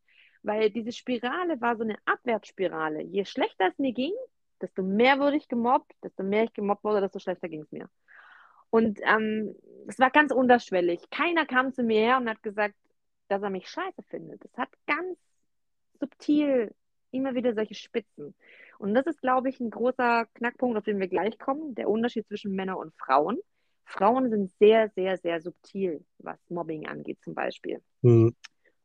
[0.44, 3.02] Weil diese Spirale war so eine Abwärtsspirale.
[3.02, 4.14] Je schlechter es mir ging,
[4.62, 7.90] desto mehr wurde ich gemobbt, desto mehr ich gemobbt wurde, desto schlechter ging es mir.
[8.70, 9.56] Und ähm,
[9.88, 11.02] es war ganz unterschwellig.
[11.10, 12.76] Keiner kam zu mir her und hat gesagt,
[13.28, 14.46] dass er mich scheiße findet.
[14.46, 15.18] Es hat ganz
[16.00, 16.74] subtil
[17.12, 18.36] immer wieder solche Spitzen.
[18.78, 22.28] Und das ist, glaube ich, ein großer Knackpunkt, auf den wir gleich kommen, der Unterschied
[22.28, 23.40] zwischen Männern und Frauen.
[23.86, 27.82] Frauen sind sehr, sehr, sehr subtil, was Mobbing angeht zum Beispiel.
[28.02, 28.36] Mhm.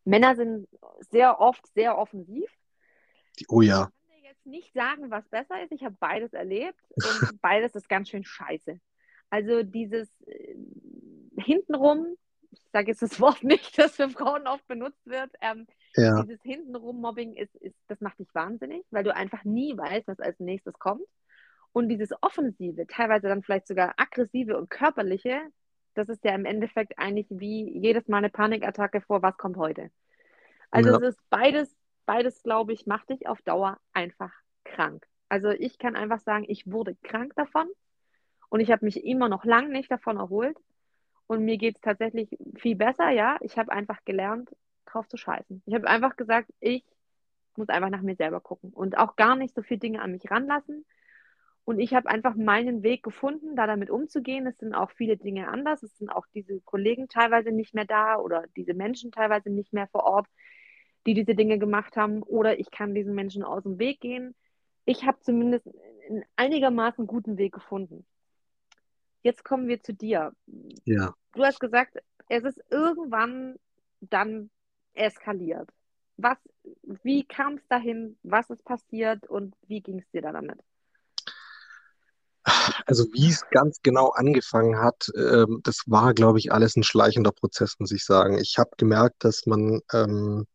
[0.05, 0.67] Männer sind
[1.11, 2.51] sehr oft sehr offensiv.
[3.49, 3.91] Oh ja.
[4.03, 5.73] Ich kann dir jetzt nicht sagen, was besser ist.
[5.73, 8.81] Ich habe beides erlebt und beides ist ganz schön scheiße.
[9.31, 10.57] Also dieses äh,
[11.39, 12.17] hintenrum,
[12.51, 16.22] ich sage jetzt das Wort nicht, das für Frauen oft benutzt wird, ähm, ja.
[16.22, 20.20] Dieses hintenrum Mobbing ist, ist, das macht dich wahnsinnig, weil du einfach nie weißt, was
[20.20, 21.07] als nächstes kommt.
[21.72, 25.40] Und dieses Offensive, teilweise dann vielleicht sogar aggressive und körperliche,
[25.95, 29.90] das ist ja im Endeffekt eigentlich wie jedes Mal eine Panikattacke vor, was kommt heute.
[30.70, 30.97] Also ja.
[30.97, 31.76] es ist beides,
[32.07, 34.32] beides, glaube ich, macht dich auf Dauer einfach
[34.64, 35.07] krank.
[35.28, 37.68] Also ich kann einfach sagen, ich wurde krank davon
[38.51, 40.57] und ich habe mich immer noch lange nicht davon erholt.
[41.26, 43.38] Und mir geht es tatsächlich viel besser, ja.
[43.40, 44.51] Ich habe einfach gelernt,
[44.95, 45.62] drauf zu scheißen.
[45.66, 46.84] Ich habe einfach gesagt, ich
[47.57, 50.30] muss einfach nach mir selber gucken und auch gar nicht so viele Dinge an mich
[50.30, 50.84] ranlassen.
[51.66, 54.47] Und ich habe einfach meinen Weg gefunden, da damit umzugehen.
[54.47, 55.82] Es sind auch viele Dinge anders.
[55.82, 59.86] Es sind auch diese Kollegen teilweise nicht mehr da oder diese Menschen teilweise nicht mehr
[59.88, 60.26] vor Ort,
[61.07, 62.22] die diese Dinge gemacht haben.
[62.22, 64.34] Oder ich kann diesen Menschen aus dem Weg gehen.
[64.84, 65.66] Ich habe zumindest
[66.07, 68.05] einen einigermaßen guten Weg gefunden.
[69.22, 70.32] Jetzt kommen wir zu dir.
[70.84, 71.14] Ja.
[71.32, 71.97] Du hast gesagt,
[72.28, 73.57] es ist irgendwann
[74.01, 74.51] dann
[74.95, 75.68] eskaliert?
[76.16, 76.38] Was,
[77.03, 78.16] wie kam es dahin?
[78.22, 80.59] Was ist passiert und wie ging es dir da damit?
[82.86, 87.32] Also wie es ganz genau angefangen hat, ähm, das war, glaube ich, alles ein schleichender
[87.32, 88.38] Prozess, muss ich sagen.
[88.38, 90.47] Ich habe gemerkt, dass man, ähm,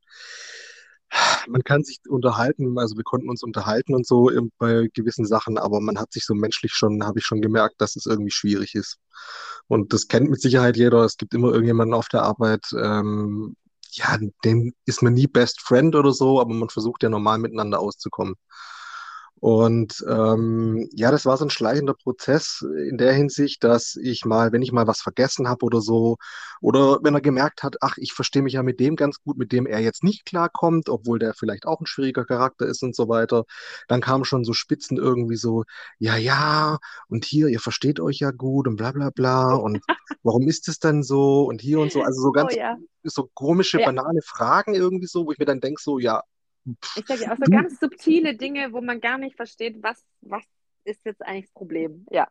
[1.47, 4.29] man kann sich unterhalten, also wir konnten uns unterhalten und so
[4.59, 7.95] bei gewissen Sachen, aber man hat sich so menschlich schon, habe ich schon gemerkt, dass
[7.95, 8.97] es irgendwie schwierig ist.
[9.67, 11.03] Und das kennt mit Sicherheit jeder.
[11.03, 13.55] Es gibt immer irgendjemanden auf der Arbeit, ähm,
[13.91, 17.79] ja, dem ist man nie Best Friend oder so, aber man versucht ja normal miteinander
[17.79, 18.35] auszukommen.
[19.39, 24.51] Und ähm, ja, das war so ein schleichender Prozess in der Hinsicht, dass ich mal,
[24.51, 26.17] wenn ich mal was vergessen habe oder so,
[26.61, 29.51] oder wenn er gemerkt hat, ach, ich verstehe mich ja mit dem ganz gut, mit
[29.51, 33.07] dem er jetzt nicht klarkommt, obwohl der vielleicht auch ein schwieriger Charakter ist und so
[33.07, 33.45] weiter,
[33.87, 35.63] dann kamen schon so Spitzen irgendwie so,
[35.99, 36.77] ja, ja,
[37.07, 39.79] und hier, ihr versteht euch ja gut und bla bla bla und
[40.23, 42.77] warum ist es denn so und hier und so, also so ganz Oh ja.
[43.03, 43.85] so komische, Ja.
[43.85, 46.21] banale Fragen irgendwie so, wo ich mir dann denke, so, ja,
[46.95, 50.43] Ich sage ja auch so ganz subtile Dinge, wo man gar nicht versteht, was, was
[50.83, 52.05] ist jetzt eigentlich das Problem.
[52.11, 52.27] Ja.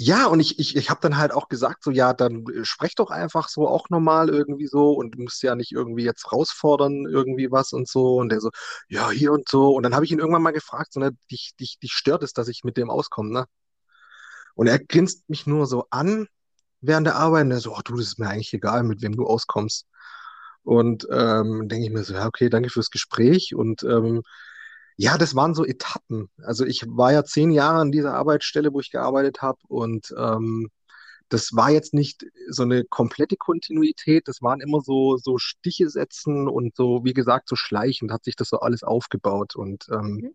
[0.00, 2.94] Ja, und ich, ich, ich habe dann halt auch gesagt, so, ja, dann äh, sprech
[2.94, 7.06] doch einfach so auch normal irgendwie so und du musst ja nicht irgendwie jetzt herausfordern,
[7.06, 8.16] irgendwie was und so.
[8.16, 8.50] Und der so,
[8.88, 9.74] ja, hier und so.
[9.74, 12.32] Und dann habe ich ihn irgendwann mal gefragt, so, ne, dich, dich, dich stört es,
[12.32, 13.46] dass ich mit dem auskomme, ne?
[14.54, 16.28] Und er grinst mich nur so an
[16.80, 19.16] während der Arbeit und er so, oh, du, das ist mir eigentlich egal, mit wem
[19.16, 19.86] du auskommst.
[20.68, 23.54] Und ähm, denke ich mir so, ja, okay, danke fürs Gespräch.
[23.54, 24.22] Und ähm,
[24.96, 26.28] ja, das waren so Etappen.
[26.42, 29.58] Also ich war ja zehn Jahre an dieser Arbeitsstelle, wo ich gearbeitet habe.
[29.68, 30.68] Und ähm,
[31.30, 34.28] das war jetzt nicht so eine komplette Kontinuität.
[34.28, 38.36] Das waren immer so, so Stiche setzen und so, wie gesagt, so schleichend hat sich
[38.36, 39.56] das so alles aufgebaut.
[39.56, 40.34] Und ähm, Mhm.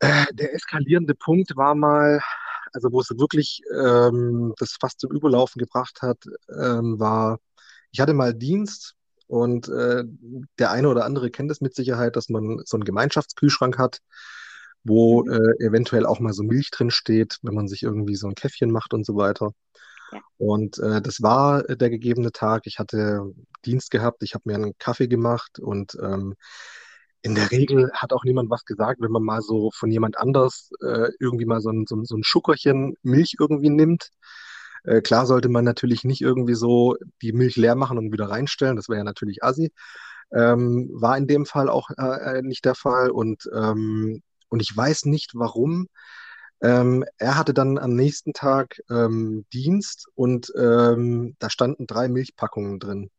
[0.00, 2.20] äh, der eskalierende Punkt war mal,
[2.72, 6.18] also wo es wirklich ähm, das fast zum Überlaufen gebracht hat,
[6.50, 7.38] ähm, war,
[7.92, 8.94] ich hatte mal Dienst
[9.28, 10.04] und äh,
[10.58, 14.00] der eine oder andere kennt es mit Sicherheit, dass man so einen Gemeinschaftskühlschrank hat,
[14.84, 15.28] wo Mhm.
[15.28, 18.70] äh, eventuell auch mal so Milch drin steht, wenn man sich irgendwie so ein Käffchen
[18.72, 19.52] macht und so weiter.
[20.12, 20.20] Ja.
[20.38, 22.62] Und äh, das war äh, der gegebene Tag.
[22.66, 23.32] Ich hatte
[23.66, 26.34] Dienst gehabt, ich habe mir einen Kaffee gemacht und ähm,
[27.22, 30.70] in der Regel hat auch niemand was gesagt, wenn man mal so von jemand anders
[30.80, 34.10] äh, irgendwie mal so ein, so so ein Schuckerchen Milch irgendwie nimmt.
[34.88, 38.76] Äh, klar sollte man natürlich nicht irgendwie so die Milch leer machen und wieder reinstellen,
[38.76, 39.70] das wäre ja natürlich assi.
[40.32, 44.74] Ähm, war in dem Fall auch äh, äh, nicht der Fall und, ähm, und ich
[44.74, 45.88] weiß nicht warum.
[46.62, 52.80] Ähm, er hatte dann am nächsten Tag ähm, Dienst und ähm, da standen drei Milchpackungen
[52.80, 53.10] drin.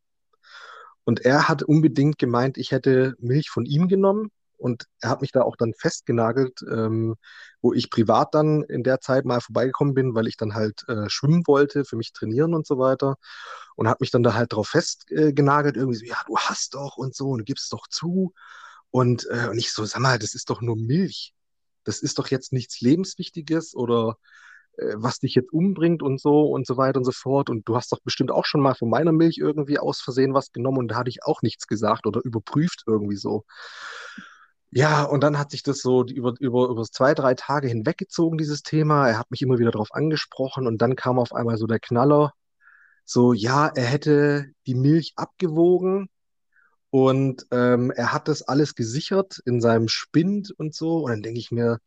[1.04, 4.30] Und er hat unbedingt gemeint, ich hätte Milch von ihm genommen.
[4.60, 7.16] Und er hat mich da auch dann festgenagelt, ähm,
[7.62, 11.08] wo ich privat dann in der Zeit mal vorbeigekommen bin, weil ich dann halt äh,
[11.08, 13.16] schwimmen wollte, für mich trainieren und so weiter.
[13.76, 17.14] Und hat mich dann da halt drauf festgenagelt, irgendwie so, ja, du hast doch und
[17.14, 18.32] so, und du gibst doch zu.
[18.90, 21.34] Und, äh, und ich so, sag mal, das ist doch nur Milch.
[21.84, 24.16] Das ist doch jetzt nichts Lebenswichtiges oder
[24.76, 27.50] äh, was dich jetzt umbringt und so und so weiter und so fort.
[27.50, 30.52] Und du hast doch bestimmt auch schon mal von meiner Milch irgendwie aus Versehen was
[30.52, 33.44] genommen und da hatte ich auch nichts gesagt oder überprüft irgendwie so.
[34.72, 38.62] Ja, und dann hat sich das so über, über, über zwei, drei Tage hinweggezogen, dieses
[38.62, 39.08] Thema.
[39.08, 42.32] Er hat mich immer wieder darauf angesprochen und dann kam auf einmal so der Knaller,
[43.04, 46.08] so, ja, er hätte die Milch abgewogen
[46.90, 51.04] und ähm, er hat das alles gesichert in seinem Spind und so.
[51.04, 51.78] Und dann denke ich mir,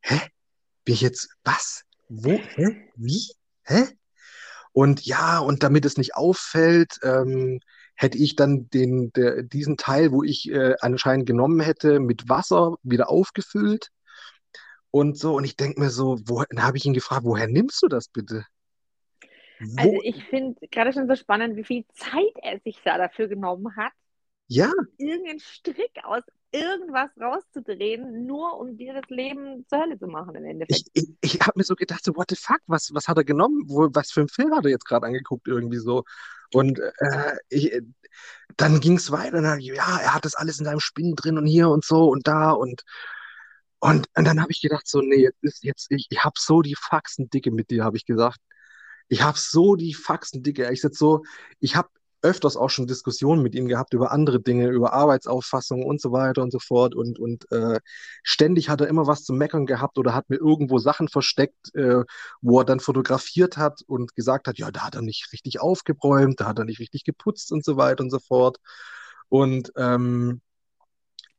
[0.00, 0.20] hä?
[0.84, 1.84] Bin ich jetzt, was?
[2.08, 2.32] Wo?
[2.32, 2.88] Hä?
[2.96, 3.32] Wie?
[3.64, 3.86] Hä?
[4.72, 7.60] Und ja, und damit es nicht auffällt, ähm,
[8.00, 12.76] hätte ich dann den, der, diesen Teil, wo ich äh, anscheinend genommen hätte, mit Wasser
[12.82, 13.90] wieder aufgefüllt
[14.90, 15.34] und so.
[15.36, 18.08] Und ich denke mir so, wo, dann habe ich ihn gefragt, woher nimmst du das
[18.08, 18.44] bitte?
[19.76, 20.00] Also Wo?
[20.02, 23.92] ich finde gerade schon so spannend, wie viel Zeit er sich da dafür genommen hat,
[24.48, 26.22] Ja, irgendeinen Strick aus
[26.52, 30.88] irgendwas rauszudrehen, nur um dir das Leben zur Hölle zu machen im Endeffekt.
[30.92, 33.24] ich, ich, ich habe mir so gedacht, so, what the fuck, was, was hat er
[33.24, 33.64] genommen?
[33.66, 36.04] Wo, was für einen Film hat er jetzt gerade angeguckt, irgendwie so?
[36.52, 37.80] Und äh, ich,
[38.56, 39.40] dann ging es weiter.
[39.40, 42.26] Dann, ja, er hat das alles in seinem Spind drin und hier und so und
[42.26, 42.82] da und
[43.80, 46.60] und, und dann habe ich gedacht, so, nee, jetzt ist jetzt, ich, ich habe so
[46.60, 48.38] die Faxen dicke mit dir, habe ich gesagt.
[49.08, 50.70] Ich habe so die Faxen dicke.
[50.70, 51.22] Ich sitze so,
[51.60, 51.88] ich habe
[52.22, 56.42] öfters auch schon Diskussionen mit ihm gehabt über andere Dinge, über Arbeitsauffassung und so weiter
[56.42, 56.94] und so fort.
[56.94, 57.80] Und, und äh,
[58.22, 62.04] ständig hat er immer was zu meckern gehabt oder hat mir irgendwo Sachen versteckt, äh,
[62.40, 66.40] wo er dann fotografiert hat und gesagt hat, ja, da hat er nicht richtig aufgeräumt,
[66.40, 68.58] da hat er nicht richtig geputzt und so weiter und so fort.
[69.28, 70.40] Und ähm,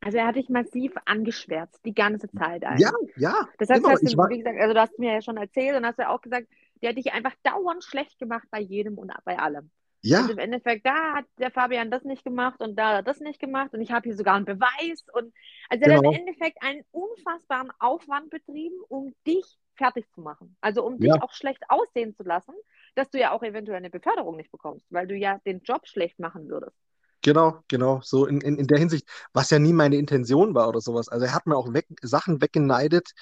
[0.00, 3.16] Also er hat dich massiv angeschwärzt, die ganze Zeit ja, eigentlich.
[3.16, 3.92] ja, Das heißt, immer.
[3.92, 6.08] hast du, war, wie gesagt, also du hast mir ja schon erzählt und hast ja
[6.08, 6.48] auch gesagt,
[6.82, 9.70] der hat dich einfach dauernd schlecht gemacht bei jedem und bei allem.
[10.02, 13.02] Ja, Und im Endeffekt, da hat der Fabian das nicht gemacht und da hat er
[13.02, 15.04] das nicht gemacht und ich habe hier sogar einen Beweis.
[15.12, 15.32] Und
[15.68, 20.56] also er hat im genau, Endeffekt einen unfassbaren Aufwand betrieben, um dich fertig zu machen.
[20.60, 22.54] Also um dich ja, auch schlecht aussehen zu lassen,
[22.94, 26.18] dass du ja auch eventuell eine Beförderung nicht bekommst, weil du ja den Job schlecht
[26.18, 26.76] machen würdest.
[27.22, 28.00] genau, genau.
[28.02, 31.08] So in, in, in der Hinsicht, was ja nie meine Intention war oder sowas.
[31.08, 33.12] Also er hat mir auch weg, Sachen weggeneidet,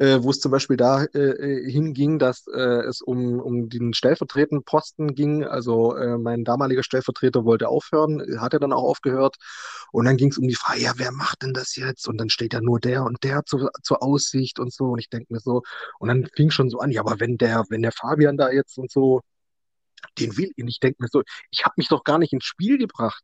[0.00, 3.92] äh, wo es zum Beispiel da äh, äh, hinging, dass äh, es um, um den
[3.92, 5.44] stellvertretenden Posten ging.
[5.44, 9.36] Also äh, mein damaliger Stellvertreter wollte aufhören, hat er dann auch aufgehört.
[9.92, 12.08] Und dann ging es um die Frage, ja, wer macht denn das jetzt?
[12.08, 14.86] Und dann steht ja nur der und der zu, zur Aussicht und so.
[14.86, 15.62] Und ich denke mir so,
[15.98, 18.78] und dann fing schon so an, ja, aber wenn der, wenn der Fabian da jetzt
[18.78, 19.20] und so,
[20.18, 20.64] den will ich.
[20.66, 23.22] Ich denke mir so, ich habe mich doch gar nicht ins Spiel gebracht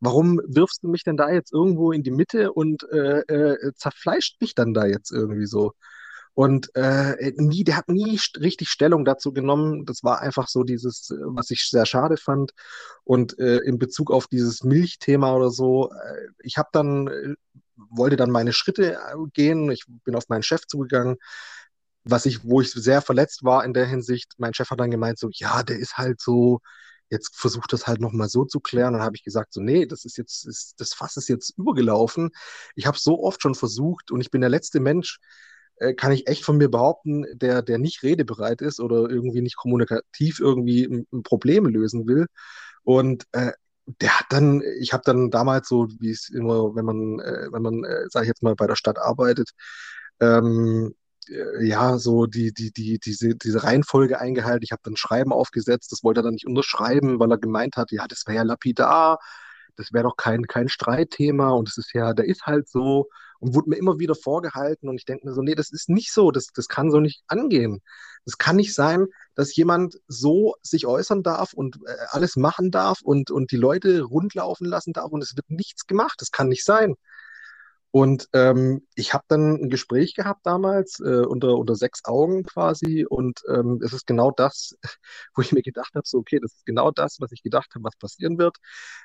[0.00, 4.40] warum wirfst du mich denn da jetzt irgendwo in die Mitte und äh, äh, zerfleischt
[4.40, 5.72] mich dann da jetzt irgendwie so?
[6.38, 9.84] Und äh, nie, der hat nie richtig Stellung dazu genommen.
[9.86, 12.52] Das war einfach so dieses, was ich sehr schade fand.
[13.02, 17.34] Und äh, in Bezug auf dieses Milchthema oder so, äh, ich habe dann, äh,
[17.74, 19.68] wollte dann meine Schritte äh, gehen.
[19.72, 21.16] Ich bin auf meinen Chef zugegangen,
[22.04, 24.34] was ich, wo ich sehr verletzt war in der Hinsicht.
[24.38, 26.60] Mein Chef hat dann gemeint so, ja, der ist halt so,
[27.10, 28.92] jetzt versucht das halt nochmal so zu klären.
[28.92, 32.30] Dann habe ich gesagt, so, nee, das ist jetzt, ist, das Fass ist jetzt übergelaufen.
[32.76, 35.18] Ich habe so oft schon versucht und ich bin der letzte Mensch,
[35.80, 39.56] äh, kann ich echt von mir behaupten, der, der nicht redebereit ist oder irgendwie nicht
[39.56, 42.26] kommunikativ irgendwie ein, Problem lösen will.
[42.84, 43.52] Und äh,
[44.00, 47.62] der hat dann, ich habe dann damals so, wie es immer, wenn man, äh, wenn
[47.62, 49.50] man, äh, sage ich jetzt mal, bei der Stadt arbeitet,
[50.20, 50.94] ähm,
[51.28, 54.64] äh, ja, so die, die, die, diese, diese Reihenfolge eingehalten.
[54.64, 57.92] Ich habe dann Schreiben aufgesetzt, das wollte er dann nicht unterschreiben, weil er gemeint hat,
[57.92, 59.18] ja, das wäre ja lapidar,
[59.78, 63.08] das wäre doch kein, kein Streitthema und es ist ja, der ist halt so
[63.40, 66.12] und wurde mir immer wieder vorgehalten und ich denke mir so, nee, das ist nicht
[66.12, 67.80] so, das, das kann so nicht angehen.
[68.24, 73.00] Es kann nicht sein, dass jemand so sich äußern darf und äh, alles machen darf
[73.02, 76.20] und, und die Leute rundlaufen lassen darf und es wird nichts gemacht.
[76.20, 76.96] Das kann nicht sein.
[77.90, 83.06] Und ähm, ich habe dann ein Gespräch gehabt damals, äh, unter, unter sechs Augen quasi.
[83.08, 84.76] Und ähm, es ist genau das,
[85.34, 87.84] wo ich mir gedacht habe, so, okay, das ist genau das, was ich gedacht habe,
[87.84, 88.56] was passieren wird.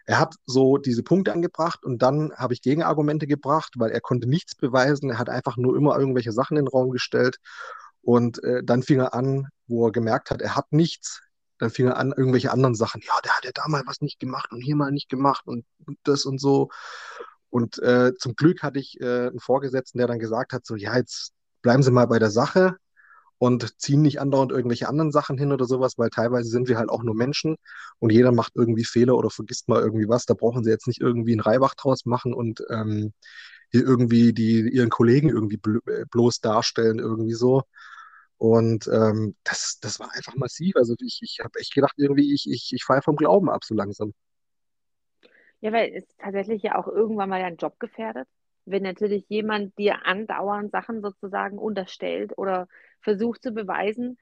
[0.05, 4.27] Er hat so diese Punkte angebracht und dann habe ich Gegenargumente gebracht, weil er konnte
[4.27, 5.11] nichts beweisen.
[5.11, 7.37] Er hat einfach nur immer irgendwelche Sachen in den Raum gestellt.
[8.01, 11.21] Und äh, dann fing er an, wo er gemerkt hat, er hat nichts.
[11.57, 13.01] Dann fing er an, irgendwelche anderen Sachen.
[13.05, 15.65] Ja, der hat ja da mal was nicht gemacht und hier mal nicht gemacht und
[16.03, 16.69] das und so.
[17.53, 20.97] Und äh, zum Glück hatte ich äh, einen Vorgesetzten, der dann gesagt hat, so, ja,
[20.97, 22.77] jetzt bleiben Sie mal bei der Sache
[23.37, 26.89] und ziehen nicht andauernd irgendwelche anderen Sachen hin oder sowas, weil teilweise sind wir halt
[26.89, 27.57] auch nur Menschen
[27.99, 30.25] und jeder macht irgendwie Fehler oder vergisst mal irgendwie was.
[30.25, 33.13] Da brauchen Sie jetzt nicht irgendwie ein Reibach draus machen und ähm,
[33.71, 37.63] hier irgendwie die, ihren Kollegen irgendwie äh, bloß darstellen, irgendwie so.
[38.37, 40.75] Und ähm, das, das war einfach massiv.
[40.77, 43.75] Also ich, ich habe echt gedacht, irgendwie, ich, ich, ich falle vom Glauben ab so
[43.75, 44.13] langsam.
[45.63, 48.27] Ja, weil es tatsächlich ja auch irgendwann mal dein Job gefährdet.
[48.65, 52.67] Wenn natürlich jemand dir andauernd Sachen sozusagen unterstellt oder
[52.99, 54.17] versucht zu beweisen,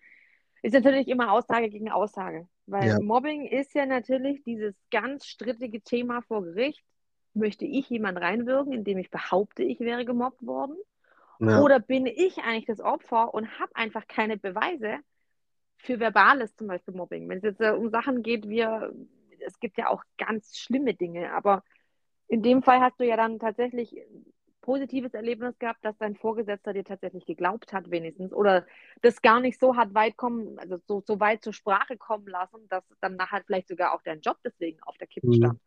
[0.61, 2.47] ist natürlich immer Aussage gegen Aussage.
[2.67, 2.99] Weil ja.
[2.99, 6.83] Mobbing ist ja natürlich dieses ganz strittige Thema vor Gericht.
[7.33, 10.75] Möchte ich jemand reinwirken, indem ich behaupte, ich wäre gemobbt worden?
[11.39, 11.63] Ja.
[11.63, 14.99] Oder bin ich eigentlich das Opfer und habe einfach keine Beweise
[15.77, 17.27] für verbales zum Beispiel Mobbing?
[17.27, 18.63] Wenn es jetzt um Sachen geht, wie
[19.45, 21.63] es gibt ja auch ganz schlimme Dinge, aber
[22.27, 23.95] in dem Fall hast du ja dann tatsächlich
[24.61, 28.65] positives Erlebnis gehabt, dass dein Vorgesetzter dir tatsächlich geglaubt hat, wenigstens, oder
[29.01, 32.67] das gar nicht so hat weit kommen, also so, so weit zur Sprache kommen lassen,
[32.69, 35.33] dass dann nachher vielleicht sogar auch dein Job deswegen auf der Kippe mhm.
[35.33, 35.59] stand.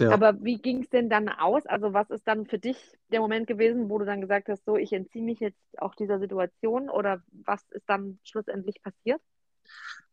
[0.00, 0.10] Ja.
[0.10, 1.66] Aber wie ging es denn dann aus?
[1.66, 2.76] Also, was ist dann für dich
[3.12, 6.18] der Moment gewesen, wo du dann gesagt hast, so, ich entziehe mich jetzt auch dieser
[6.18, 9.20] Situation oder was ist dann schlussendlich passiert?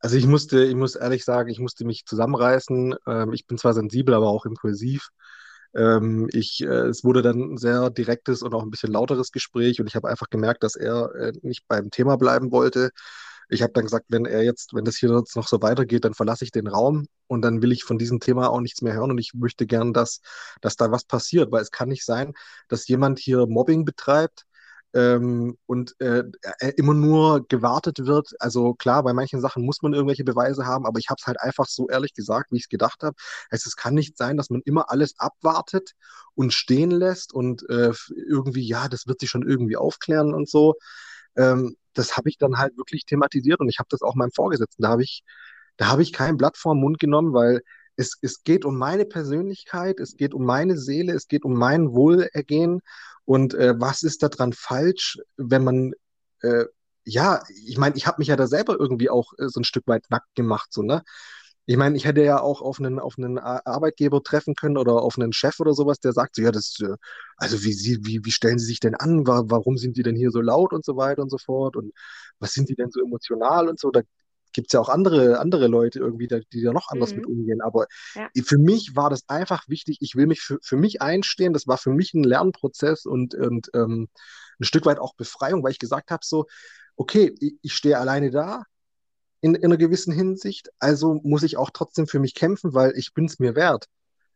[0.01, 2.95] Also ich musste, ich muss ehrlich sagen, ich musste mich zusammenreißen.
[3.07, 5.09] Ähm, ich bin zwar sensibel, aber auch impulsiv.
[5.75, 9.79] Ähm, ich, äh, es wurde dann ein sehr direktes und auch ein bisschen lauteres Gespräch
[9.79, 12.91] und ich habe einfach gemerkt, dass er äh, nicht beim Thema bleiben wollte.
[13.49, 16.13] Ich habe dann gesagt, wenn er jetzt, wenn das hier jetzt noch so weitergeht, dann
[16.13, 19.11] verlasse ich den Raum und dann will ich von diesem Thema auch nichts mehr hören
[19.11, 20.21] und ich möchte gern, dass,
[20.61, 22.33] dass da was passiert, weil es kann nicht sein,
[22.69, 24.45] dass jemand hier Mobbing betreibt,
[24.93, 26.23] ähm, und äh,
[26.77, 28.33] immer nur gewartet wird.
[28.39, 31.39] Also klar, bei manchen Sachen muss man irgendwelche Beweise haben, aber ich habe es halt
[31.39, 33.15] einfach so ehrlich gesagt, wie ich es gedacht habe.
[33.49, 35.91] Also, es kann nicht sein, dass man immer alles abwartet
[36.35, 40.75] und stehen lässt und äh, irgendwie, ja, das wird sich schon irgendwie aufklären und so.
[41.37, 44.83] Ähm, das habe ich dann halt wirklich thematisiert und ich habe das auch meinem Vorgesetzten,
[44.83, 45.23] da habe ich,
[45.77, 47.61] da habe ich kein Blatt vor Mund genommen, weil
[47.95, 51.93] es, es geht um meine Persönlichkeit, es geht um meine Seele, es geht um mein
[51.93, 52.81] Wohlergehen
[53.25, 55.93] und äh, was ist daran falsch, wenn man,
[56.41, 56.65] äh,
[57.05, 59.87] ja, ich meine, ich habe mich ja da selber irgendwie auch äh, so ein Stück
[59.87, 61.03] weit nackt gemacht, so, ne?
[61.67, 65.17] Ich meine, ich hätte ja auch auf einen, auf einen Arbeitgeber treffen können oder auf
[65.17, 66.95] einen Chef oder sowas, der sagt so, ja, das, äh,
[67.37, 69.25] also wie, sie, wie, wie stellen Sie sich denn an?
[69.27, 71.75] Warum sind Sie denn hier so laut und so weiter und so fort?
[71.75, 71.93] Und
[72.39, 73.91] was sind Sie denn so emotional und so?
[73.91, 74.01] Da
[74.53, 77.17] gibt es ja auch andere, andere Leute irgendwie, die, die da noch anders mhm.
[77.17, 77.61] mit umgehen.
[77.61, 78.29] Aber ja.
[78.43, 79.97] für mich war das einfach wichtig.
[80.01, 81.53] Ich will mich für, für mich einstehen.
[81.53, 84.09] Das war für mich ein Lernprozess und, und ähm,
[84.59, 86.45] ein Stück weit auch Befreiung, weil ich gesagt habe, so,
[86.95, 88.63] okay, ich, ich stehe alleine da
[89.41, 93.13] in, in einer gewissen Hinsicht, also muss ich auch trotzdem für mich kämpfen, weil ich
[93.13, 93.87] bin es mir wert.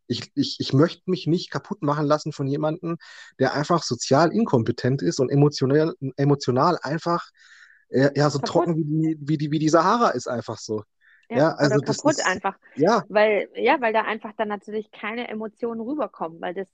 [0.07, 2.97] Ich, ich, ich möchte mich nicht kaputt machen lassen von jemandem,
[3.39, 7.29] der einfach sozial inkompetent ist und emotional, emotional einfach
[7.89, 8.49] äh, ja, so kaputt.
[8.49, 10.83] trocken wie die, wie, die, wie die Sahara ist, einfach so.
[11.29, 12.57] Ja, ja also oder kaputt ist, einfach.
[12.75, 13.03] Ja.
[13.09, 16.41] Weil, ja, weil da einfach dann natürlich keine Emotionen rüberkommen.
[16.41, 16.67] Weil das,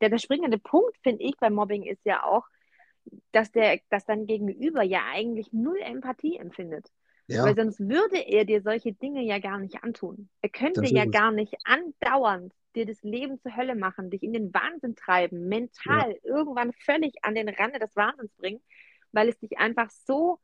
[0.00, 2.44] der, der springende Punkt, finde ich, beim Mobbing ist ja auch,
[3.32, 6.90] dass der, dass dein Gegenüber ja eigentlich null Empathie empfindet.
[7.28, 7.44] Ja.
[7.44, 10.28] Weil sonst würde er dir solche Dinge ja gar nicht antun.
[10.42, 14.54] Er könnte ja gar nicht andauernd dir das Leben zur Hölle machen, dich in den
[14.54, 16.16] Wahnsinn treiben, mental ja.
[16.22, 18.60] irgendwann völlig an den Rande des Wahnsinns bringen,
[19.12, 20.38] weil es dich einfach so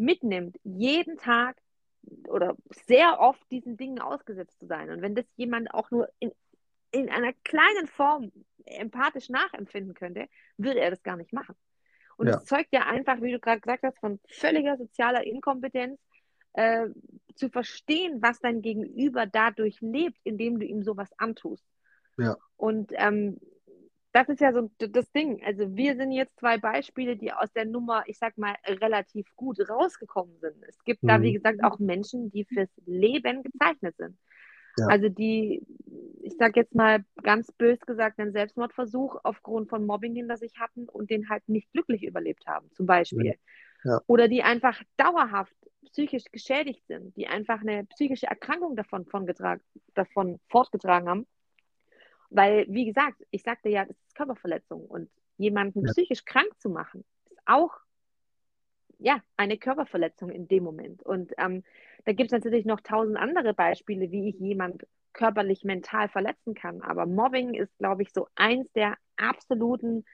[0.00, 1.56] mitnimmt, jeden Tag
[2.28, 4.90] oder sehr oft diesen Dingen ausgesetzt zu sein.
[4.90, 6.32] Und wenn das jemand auch nur in,
[6.90, 8.32] in einer kleinen Form
[8.64, 11.54] empathisch nachempfinden könnte, würde er das gar nicht machen.
[12.16, 12.44] Und es ja.
[12.44, 15.98] zeugt ja einfach, wie du gerade gesagt hast, von völliger sozialer Inkompetenz,
[16.54, 16.88] äh,
[17.36, 21.64] zu verstehen, was dein Gegenüber dadurch lebt, indem du ihm sowas antust.
[22.18, 22.36] Ja.
[22.56, 23.38] Und ähm,
[24.12, 25.42] das ist ja so das Ding.
[25.44, 29.58] Also wir sind jetzt zwei Beispiele, die aus der Nummer, ich sag mal, relativ gut
[29.68, 30.56] rausgekommen sind.
[30.66, 31.08] Es gibt mhm.
[31.08, 34.18] da, wie gesagt, auch Menschen, die fürs Leben gezeichnet sind.
[34.78, 34.86] Ja.
[34.86, 35.64] Also die,
[36.22, 40.88] ich sag jetzt mal ganz bös gesagt, einen Selbstmordversuch aufgrund von Mobbing hinter sich hatten
[40.88, 43.34] und den halt nicht glücklich überlebt haben, zum Beispiel.
[43.84, 44.00] Ja.
[44.06, 45.54] Oder die einfach dauerhaft
[45.86, 49.06] psychisch geschädigt sind, die einfach eine psychische Erkrankung davon,
[49.94, 51.26] davon fortgetragen haben.
[52.30, 55.92] Weil, wie gesagt, ich sagte ja, das ist Körperverletzung und jemanden ja.
[55.92, 57.72] psychisch krank zu machen, ist auch
[58.98, 61.02] ja, eine Körperverletzung in dem Moment.
[61.02, 61.64] Und ähm,
[62.04, 66.82] da gibt es natürlich noch tausend andere Beispiele, wie ich jemand körperlich, mental verletzen kann.
[66.82, 70.04] Aber Mobbing ist, glaube ich, so eins der absoluten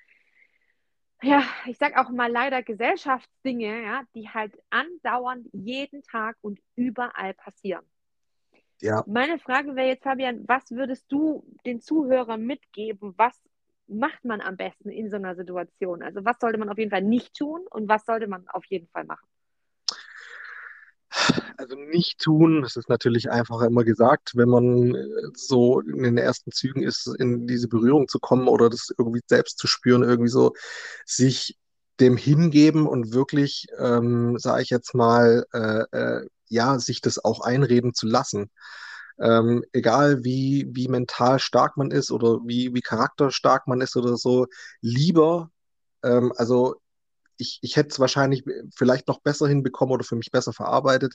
[1.22, 7.32] ja, ich sag auch mal leider Gesellschaftsdinge, ja, die halt andauernd jeden Tag und überall
[7.34, 7.84] passieren.
[8.80, 9.04] Ja.
[9.06, 13.14] Meine Frage wäre jetzt, Fabian, was würdest du den Zuhörern mitgeben?
[13.16, 13.40] Was
[13.88, 16.02] macht man am besten in so einer Situation?
[16.02, 18.88] Also was sollte man auf jeden Fall nicht tun und was sollte man auf jeden
[18.88, 19.26] Fall machen?
[21.56, 25.04] Also nicht tun, das ist natürlich einfacher immer gesagt, wenn man äh,
[25.34, 29.58] so in den ersten Zügen ist, in diese Berührung zu kommen oder das irgendwie selbst
[29.58, 30.52] zu spüren, irgendwie so
[31.06, 31.56] sich
[32.00, 37.40] dem hingeben und wirklich, ähm, sage ich jetzt mal, äh, äh, ja, sich das auch
[37.40, 38.50] einreden zu lassen.
[39.18, 44.16] Ähm, egal wie, wie mental stark man ist oder wie, wie charakterstark man ist oder
[44.16, 44.46] so,
[44.82, 45.50] lieber,
[46.02, 46.76] ähm, also
[47.38, 48.44] ich, ich hätte es wahrscheinlich
[48.74, 51.14] vielleicht noch besser hinbekommen oder für mich besser verarbeitet,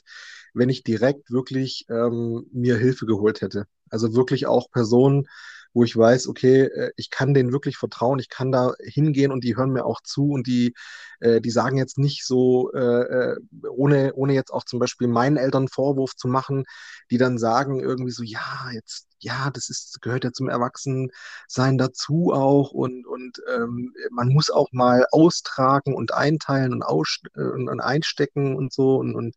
[0.54, 3.66] wenn ich direkt wirklich ähm, mir Hilfe geholt hätte.
[3.90, 5.26] Also wirklich auch Personen,
[5.74, 9.44] wo ich weiß, okay, äh, ich kann denen wirklich vertrauen, ich kann da hingehen und
[9.44, 10.74] die hören mir auch zu und die,
[11.20, 13.36] äh, die sagen jetzt nicht so, äh,
[13.70, 16.64] ohne, ohne jetzt auch zum Beispiel meinen Eltern Vorwurf zu machen,
[17.10, 22.32] die dann sagen irgendwie so, ja, jetzt, ja, das ist, gehört ja zum Erwachsensein dazu
[22.32, 27.80] auch und, und ähm, man muss auch mal austragen und einteilen und, aus, und, und
[27.80, 29.34] einstecken und so und, und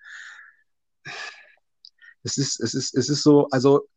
[2.24, 3.88] es ist, es ist, es ist so, also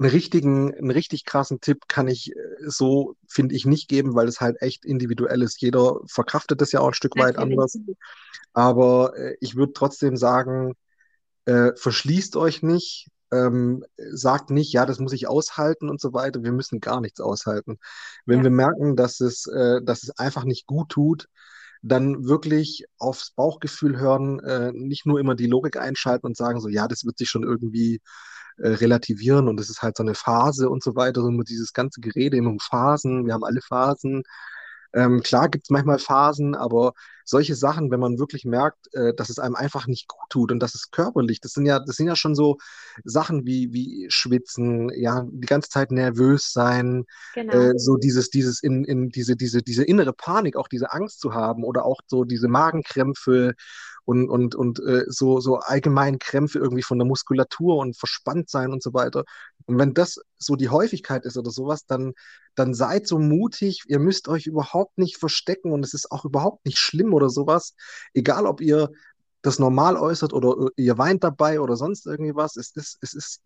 [0.00, 2.34] einen richtigen, einen richtig krassen Tipp kann ich äh,
[2.66, 5.60] so, finde ich, nicht geben, weil es halt echt individuell ist.
[5.60, 7.78] Jeder verkraftet das ja auch ein Stück weit anders.
[8.54, 10.74] Aber äh, ich würde trotzdem sagen,
[11.44, 16.42] äh, verschließt euch nicht, ähm, sagt nicht, ja, das muss ich aushalten und so weiter.
[16.42, 17.78] Wir müssen gar nichts aushalten.
[18.24, 18.44] Wenn ja.
[18.44, 21.28] wir merken, dass es, äh, dass es einfach nicht gut tut,
[21.82, 26.68] dann wirklich aufs Bauchgefühl hören, äh, nicht nur immer die Logik einschalten und sagen so,
[26.68, 28.00] ja, das wird sich schon irgendwie
[28.60, 32.00] äh, relativieren und es ist halt so eine Phase und so weiter, so dieses ganze
[32.00, 34.22] Gerede immer um Phasen, wir haben alle Phasen.
[34.92, 36.94] Ähm, klar gibt es manchmal Phasen, aber
[37.24, 40.60] solche Sachen, wenn man wirklich merkt, äh, dass es einem einfach nicht gut tut und
[40.60, 42.58] das ist körperlich, das sind ja, das sind ja schon so
[43.04, 47.04] Sachen wie, wie Schwitzen, ja, die ganze Zeit nervös sein,
[47.34, 47.52] genau.
[47.52, 51.32] äh, so dieses, dieses in, in diese, diese, diese innere Panik, auch diese Angst zu
[51.32, 53.54] haben oder auch so diese Magenkrämpfe
[54.10, 58.72] und, und, und äh, so, so allgemein Krämpfe irgendwie von der Muskulatur und verspannt sein
[58.72, 59.24] und so weiter.
[59.66, 62.14] Und wenn das so die Häufigkeit ist oder sowas, dann,
[62.56, 66.66] dann seid so mutig, ihr müsst euch überhaupt nicht verstecken und es ist auch überhaupt
[66.66, 67.74] nicht schlimm oder sowas.
[68.12, 68.90] Egal, ob ihr
[69.42, 73.42] das normal äußert oder ihr weint dabei oder sonst irgendwie was, es ist, es ist,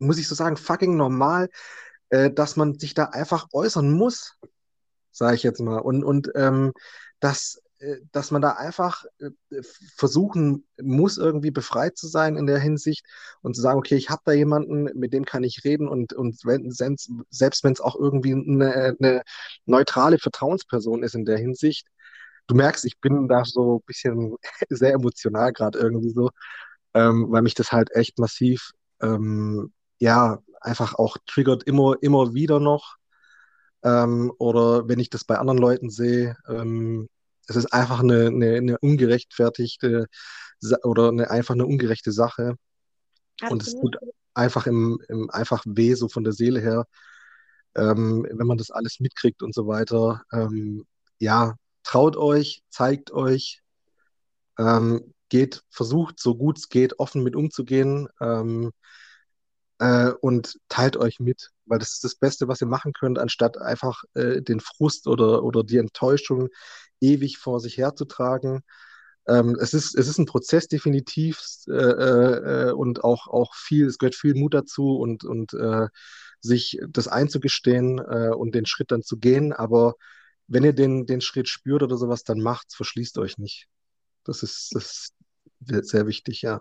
[0.00, 1.48] muss ich so sagen, fucking normal,
[2.08, 4.34] äh, dass man sich da einfach äußern muss,
[5.12, 5.78] sage ich jetzt mal.
[5.78, 6.72] Und, und ähm,
[7.20, 7.65] dass äh,
[8.12, 9.30] dass man da einfach äh,
[9.96, 13.04] versuchen muss, irgendwie befreit zu sein in der Hinsicht
[13.42, 16.38] und zu sagen, okay, ich habe da jemanden, mit dem kann ich reden und, und
[16.44, 19.22] wenn, selbst, selbst wenn es auch irgendwie eine, eine
[19.66, 21.86] neutrale Vertrauensperson ist in der Hinsicht,
[22.46, 24.36] du merkst, ich bin da so ein bisschen
[24.70, 26.30] sehr emotional gerade irgendwie so,
[26.94, 28.70] ähm, weil mich das halt echt massiv,
[29.02, 32.96] ähm, ja, einfach auch triggert immer, immer wieder noch.
[33.82, 37.08] Ähm, oder wenn ich das bei anderen Leuten sehe, ähm,
[37.46, 40.06] es ist einfach eine, eine, eine ungerechtfertigte
[40.82, 42.56] oder eine, einfach eine ungerechte Sache.
[43.40, 43.52] Absolut.
[43.52, 43.96] Und es tut
[44.34, 46.86] einfach im, im einfach weh, so von der Seele her,
[47.74, 50.22] ähm, wenn man das alles mitkriegt und so weiter.
[50.32, 50.86] Ähm,
[51.18, 53.62] ja, traut euch, zeigt euch,
[54.58, 58.72] ähm, geht, versucht, so gut es geht, offen mit umzugehen ähm,
[59.78, 63.58] äh, und teilt euch mit, weil das ist das Beste, was ihr machen könnt, anstatt
[63.58, 66.48] einfach äh, den Frust oder, oder die Enttäuschung
[67.00, 68.62] ewig vor sich herzutragen.
[69.28, 73.98] Ähm, es, ist, es ist ein Prozess definitiv äh, äh, und auch, auch viel, es
[73.98, 75.88] gehört viel Mut dazu und, und äh,
[76.40, 79.52] sich das einzugestehen äh, und den Schritt dann zu gehen.
[79.52, 79.94] Aber
[80.46, 83.66] wenn ihr den, den Schritt spürt oder sowas, dann macht's, verschließt euch nicht.
[84.24, 85.10] Das ist, das
[85.68, 86.60] ist sehr wichtig, ja.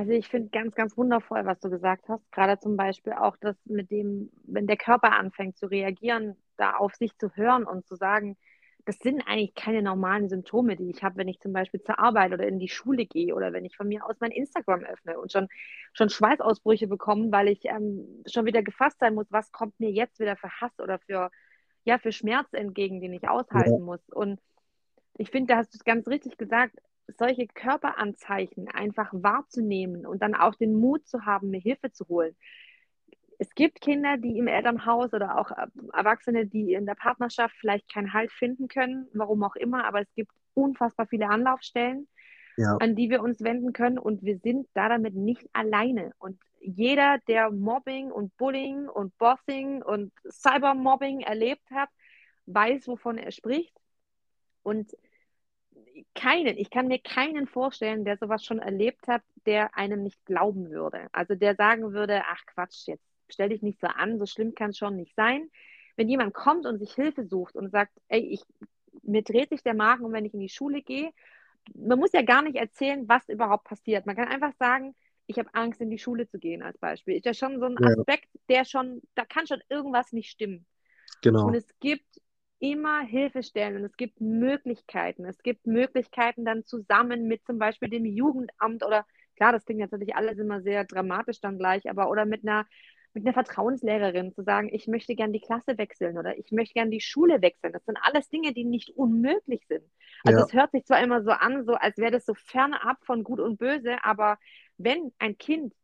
[0.00, 2.22] Also ich finde ganz, ganz wundervoll, was du gesagt hast.
[2.32, 6.94] Gerade zum Beispiel auch das mit dem, wenn der Körper anfängt zu reagieren, da auf
[6.94, 8.38] sich zu hören und zu sagen,
[8.86, 12.32] das sind eigentlich keine normalen Symptome, die ich habe, wenn ich zum Beispiel zur Arbeit
[12.32, 15.32] oder in die Schule gehe oder wenn ich von mir aus mein Instagram öffne und
[15.32, 15.48] schon,
[15.92, 20.18] schon Schweißausbrüche bekomme, weil ich ähm, schon wieder gefasst sein muss, was kommt mir jetzt
[20.18, 21.30] wieder für Hass oder für,
[21.84, 23.84] ja, für Schmerz entgegen, den ich aushalten ja.
[23.84, 24.00] muss.
[24.08, 24.40] Und
[25.18, 26.74] ich finde, da hast du es ganz richtig gesagt,
[27.18, 32.36] solche Körperanzeichen einfach wahrzunehmen und dann auch den Mut zu haben, mir Hilfe zu holen
[33.40, 37.90] es gibt Kinder, die im Elternhaus oder auch äh, Erwachsene, die in der Partnerschaft vielleicht
[37.90, 42.06] keinen Halt finden können, warum auch immer, aber es gibt unfassbar viele Anlaufstellen,
[42.58, 42.76] ja.
[42.80, 46.12] an die wir uns wenden können und wir sind da damit nicht alleine.
[46.18, 51.88] Und jeder, der Mobbing und Bullying und Bossing und Cybermobbing erlebt hat,
[52.44, 53.74] weiß, wovon er spricht.
[54.62, 54.94] Und
[56.14, 60.70] keinen, ich kann mir keinen vorstellen, der sowas schon erlebt hat, der einem nicht glauben
[60.70, 61.08] würde.
[61.12, 64.70] Also der sagen würde, ach Quatsch, jetzt stell dich nicht so an, so schlimm kann
[64.70, 65.50] es schon nicht sein.
[65.96, 68.42] Wenn jemand kommt und sich Hilfe sucht und sagt, ey, ich,
[69.02, 71.10] mir dreht sich der Magen, und wenn ich in die Schule gehe,
[71.74, 74.06] man muss ja gar nicht erzählen, was überhaupt passiert.
[74.06, 74.94] Man kann einfach sagen,
[75.26, 77.16] ich habe Angst, in die Schule zu gehen, als Beispiel.
[77.16, 80.66] Ist ja schon so ein Aspekt, der schon, da kann schon irgendwas nicht stimmen.
[81.22, 81.46] Genau.
[81.46, 82.19] Und es gibt
[82.60, 85.24] immer Hilfestellen und es gibt Möglichkeiten.
[85.24, 90.14] Es gibt Möglichkeiten dann zusammen mit zum Beispiel dem Jugendamt oder klar, das klingt natürlich
[90.14, 92.66] alles immer sehr dramatisch dann gleich, aber oder mit einer
[93.12, 96.92] mit einer Vertrauenslehrerin zu sagen, ich möchte gern die Klasse wechseln oder ich möchte gern
[96.92, 97.72] die Schule wechseln.
[97.72, 99.84] Das sind alles Dinge, die nicht unmöglich sind.
[100.22, 100.44] Also ja.
[100.44, 103.40] es hört sich zwar immer so an, so als wäre das so fernab von Gut
[103.40, 104.38] und Böse, aber
[104.78, 105.74] wenn ein Kind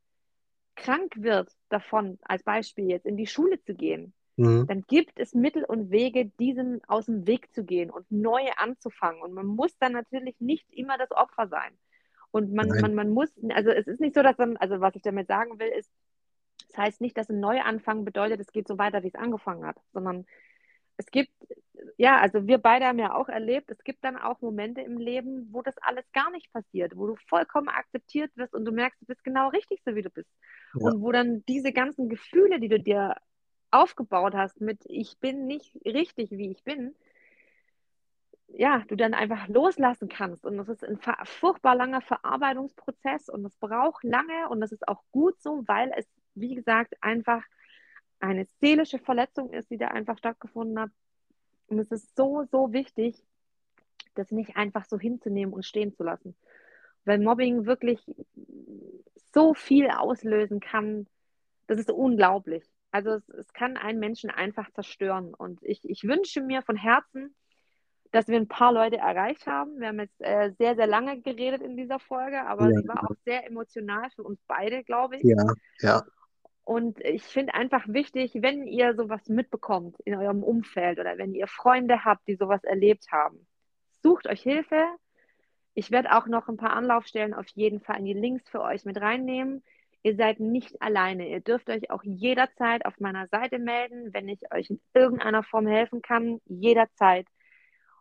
[0.76, 4.66] krank wird davon, als Beispiel jetzt in die Schule zu gehen, mhm.
[4.66, 9.20] dann gibt es Mittel und Wege, diesem aus dem Weg zu gehen und neu anzufangen.
[9.22, 11.72] Und man muss dann natürlich nicht immer das Opfer sein.
[12.30, 15.02] Und man, man, man muss, also es ist nicht so, dass man, also was ich
[15.02, 15.90] damit sagen will, ist,
[16.68, 19.76] das heißt nicht, dass ein Neuanfang bedeutet, es geht so weiter, wie es angefangen hat,
[19.92, 20.26] sondern
[20.98, 21.30] es gibt,
[21.98, 25.48] ja, also wir beide haben ja auch erlebt, es gibt dann auch Momente im Leben,
[25.52, 29.06] wo das alles gar nicht passiert, wo du vollkommen akzeptiert wirst und du merkst, du
[29.06, 30.30] bist genau richtig so, wie du bist.
[30.74, 30.86] Ja.
[30.86, 33.14] Und wo dann diese ganzen Gefühle, die du dir
[33.76, 36.94] aufgebaut hast mit ich bin nicht richtig, wie ich bin,
[38.48, 40.44] ja, du dann einfach loslassen kannst.
[40.44, 45.02] Und das ist ein furchtbar langer Verarbeitungsprozess und es braucht lange und das ist auch
[45.12, 47.42] gut so, weil es, wie gesagt, einfach
[48.20, 50.90] eine seelische Verletzung ist, die da einfach stattgefunden hat.
[51.68, 53.22] Und es ist so, so wichtig,
[54.14, 56.34] das nicht einfach so hinzunehmen und stehen zu lassen.
[57.04, 58.00] Weil Mobbing wirklich
[59.34, 61.06] so viel auslösen kann,
[61.66, 62.64] das ist unglaublich.
[62.96, 65.34] Also es, es kann einen Menschen einfach zerstören.
[65.34, 67.34] Und ich, ich wünsche mir von Herzen,
[68.10, 69.78] dass wir ein paar Leute erreicht haben.
[69.78, 72.80] Wir haben jetzt äh, sehr, sehr lange geredet in dieser Folge, aber ja.
[72.80, 75.24] sie war auch sehr emotional für uns beide, glaube ich.
[75.24, 76.06] Ja, ja.
[76.64, 81.48] Und ich finde einfach wichtig, wenn ihr sowas mitbekommt in eurem Umfeld oder wenn ihr
[81.48, 83.46] Freunde habt, die sowas erlebt haben,
[84.02, 84.82] sucht euch Hilfe.
[85.74, 88.86] Ich werde auch noch ein paar Anlaufstellen auf jeden Fall in die Links für euch
[88.86, 89.62] mit reinnehmen.
[90.06, 91.28] Ihr seid nicht alleine.
[91.28, 95.66] Ihr dürft euch auch jederzeit auf meiner Seite melden, wenn ich euch in irgendeiner Form
[95.66, 96.40] helfen kann.
[96.44, 97.26] Jederzeit.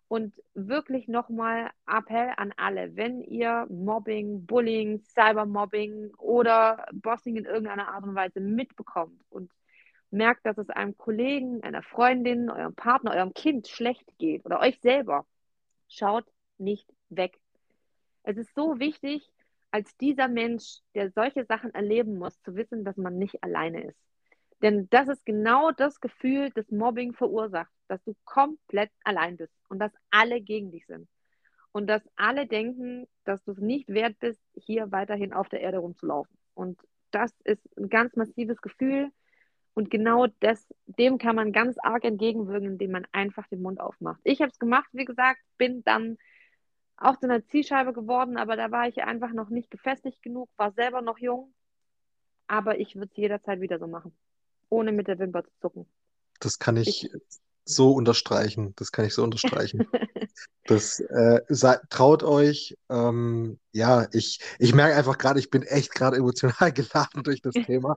[0.07, 7.87] Und wirklich nochmal Appell an alle, wenn ihr Mobbing, Bullying, Cybermobbing oder Bossing in irgendeiner
[7.87, 9.51] Art und Weise mitbekommt und
[10.11, 14.79] merkt, dass es einem Kollegen, einer Freundin, eurem Partner, eurem Kind schlecht geht oder euch
[14.79, 15.25] selber,
[15.87, 16.25] schaut
[16.59, 17.39] nicht weg.
[18.21, 19.27] Es ist so wichtig,
[19.75, 23.99] als dieser Mensch, der solche Sachen erleben muss, zu wissen, dass man nicht alleine ist.
[24.61, 29.79] Denn das ist genau das Gefühl, das Mobbing verursacht, dass du komplett allein bist und
[29.79, 31.09] dass alle gegen dich sind.
[31.73, 35.79] Und dass alle denken, dass du es nicht wert bist, hier weiterhin auf der Erde
[35.79, 36.37] rumzulaufen.
[36.53, 36.79] Und
[37.11, 39.11] das ist ein ganz massives Gefühl.
[39.73, 44.21] Und genau das, dem kann man ganz arg entgegenwirken, indem man einfach den Mund aufmacht.
[44.23, 46.17] Ich habe es gemacht, wie gesagt, bin dann
[46.97, 50.71] auch zu einer Zielscheibe geworden, aber da war ich einfach noch nicht gefestigt genug, war
[50.71, 51.53] selber noch jung.
[52.47, 54.15] Aber ich würde es jederzeit wieder so machen,
[54.69, 55.85] ohne mit der Wimper zu zucken.
[56.39, 57.11] Das kann ich, ich
[57.65, 58.73] so unterstreichen.
[58.75, 59.87] Das kann ich so unterstreichen.
[60.67, 61.41] Das äh,
[61.91, 62.75] traut euch.
[62.89, 67.53] Ähm, ja, ich, ich merke einfach gerade, ich bin echt gerade emotional geladen durch das
[67.53, 67.95] Thema.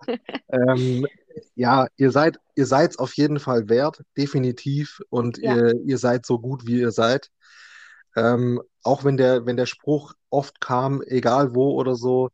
[0.50, 1.06] ähm,
[1.54, 5.00] ja, ihr seid, ihr seid auf jeden Fall wert, definitiv.
[5.08, 5.56] Und ja.
[5.56, 7.30] ihr, ihr seid so gut, wie ihr seid.
[8.16, 12.30] Ähm, auch wenn der, wenn der Spruch oft kam, egal wo oder so,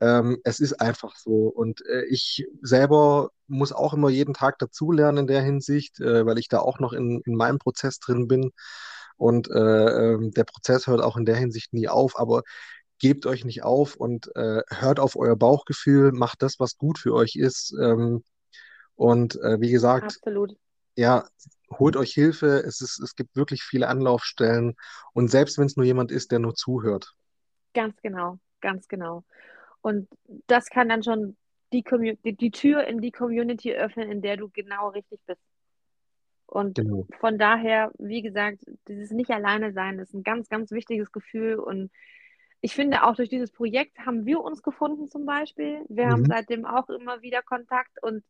[0.00, 1.48] ähm, es ist einfach so.
[1.48, 6.38] Und äh, ich selber muss auch immer jeden Tag dazulernen in der Hinsicht, äh, weil
[6.38, 8.52] ich da auch noch in, in meinem Prozess drin bin.
[9.16, 12.18] Und äh, ähm, der Prozess hört auch in der Hinsicht nie auf.
[12.18, 12.42] Aber
[13.00, 17.14] gebt euch nicht auf und äh, hört auf euer Bauchgefühl, macht das, was gut für
[17.14, 17.74] euch ist.
[17.80, 18.22] Ähm,
[18.94, 20.56] und äh, wie gesagt, Absolut.
[20.96, 21.26] ja,
[21.70, 22.62] holt euch Hilfe.
[22.66, 24.76] Es, ist, es gibt wirklich viele Anlaufstellen.
[25.12, 27.14] Und selbst wenn es nur jemand ist, der nur zuhört.
[27.74, 29.24] Ganz genau, ganz genau.
[29.80, 30.08] Und
[30.46, 31.36] das kann dann schon
[31.72, 31.84] die,
[32.24, 35.40] die, die Tür in die Community öffnen, in der du genau richtig bist.
[36.46, 37.06] Und genau.
[37.20, 41.56] von daher, wie gesagt, dieses nicht alleine sein ist ein ganz, ganz wichtiges Gefühl.
[41.56, 41.90] Und
[42.62, 45.84] ich finde, auch durch dieses Projekt haben wir uns gefunden zum Beispiel.
[45.88, 46.10] Wir mhm.
[46.10, 48.24] haben seitdem auch immer wieder Kontakt und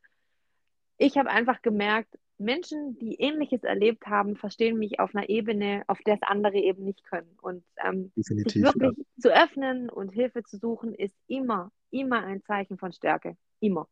[0.97, 5.99] ich habe einfach gemerkt, Menschen, die Ähnliches erlebt haben, verstehen mich auf einer Ebene, auf
[6.07, 7.37] der es andere eben nicht können.
[7.43, 8.73] Und ähm, sich wirklich ja.
[9.19, 13.37] zu öffnen und Hilfe zu suchen, ist immer, immer ein Zeichen von Stärke.
[13.61, 13.89] Immer.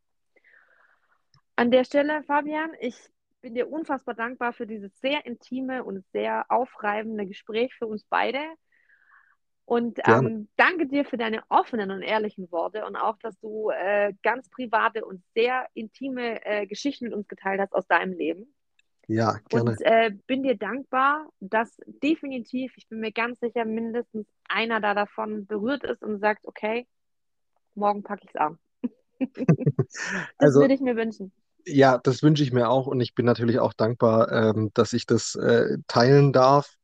[1.56, 2.96] An der Stelle, Fabian, ich
[3.40, 8.40] bin dir unfassbar dankbar für dieses sehr intime und sehr aufreibende Gespräch für uns beide.
[9.66, 14.12] Und ähm, danke dir für deine offenen und ehrlichen Worte und auch, dass du äh,
[14.22, 18.54] ganz private und sehr intime äh, Geschichten mit uns geteilt hast aus deinem Leben.
[19.08, 19.72] Ja, gerne.
[19.72, 24.94] Und äh, bin dir dankbar, dass definitiv, ich bin mir ganz sicher, mindestens einer da
[24.94, 26.86] davon berührt ist und sagt, okay,
[27.74, 28.58] morgen packe ich es an.
[29.18, 29.88] das
[30.38, 31.32] also, würde ich mir wünschen.
[31.64, 35.06] Ja, das wünsche ich mir auch und ich bin natürlich auch dankbar, ähm, dass ich
[35.06, 36.76] das äh, teilen darf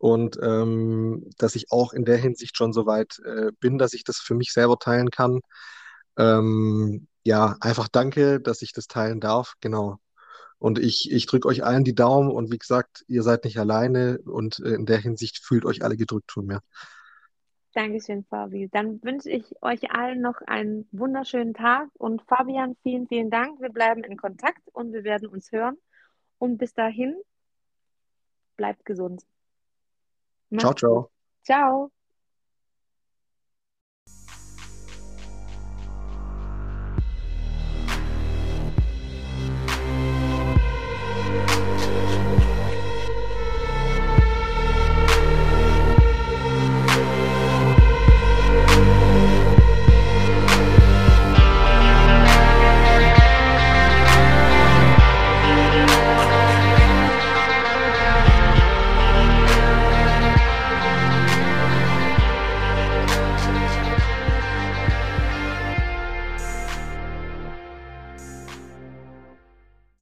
[0.00, 4.02] und ähm, dass ich auch in der Hinsicht schon so weit äh, bin, dass ich
[4.02, 5.40] das für mich selber teilen kann.
[6.16, 9.98] Ähm, ja, einfach danke, dass ich das teilen darf, genau.
[10.58, 14.18] Und ich, ich drücke euch allen die Daumen und wie gesagt, ihr seid nicht alleine
[14.24, 16.60] und äh, in der Hinsicht fühlt euch alle gedrückt von mir.
[17.74, 18.70] Dankeschön, Fabi.
[18.72, 23.60] Dann wünsche ich euch allen noch einen wunderschönen Tag und Fabian, vielen, vielen Dank.
[23.60, 25.76] Wir bleiben in Kontakt und wir werden uns hören.
[26.38, 27.14] Und bis dahin,
[28.56, 29.22] bleibt gesund.
[30.58, 31.10] Ciao, ciao.
[31.44, 31.90] Ciao.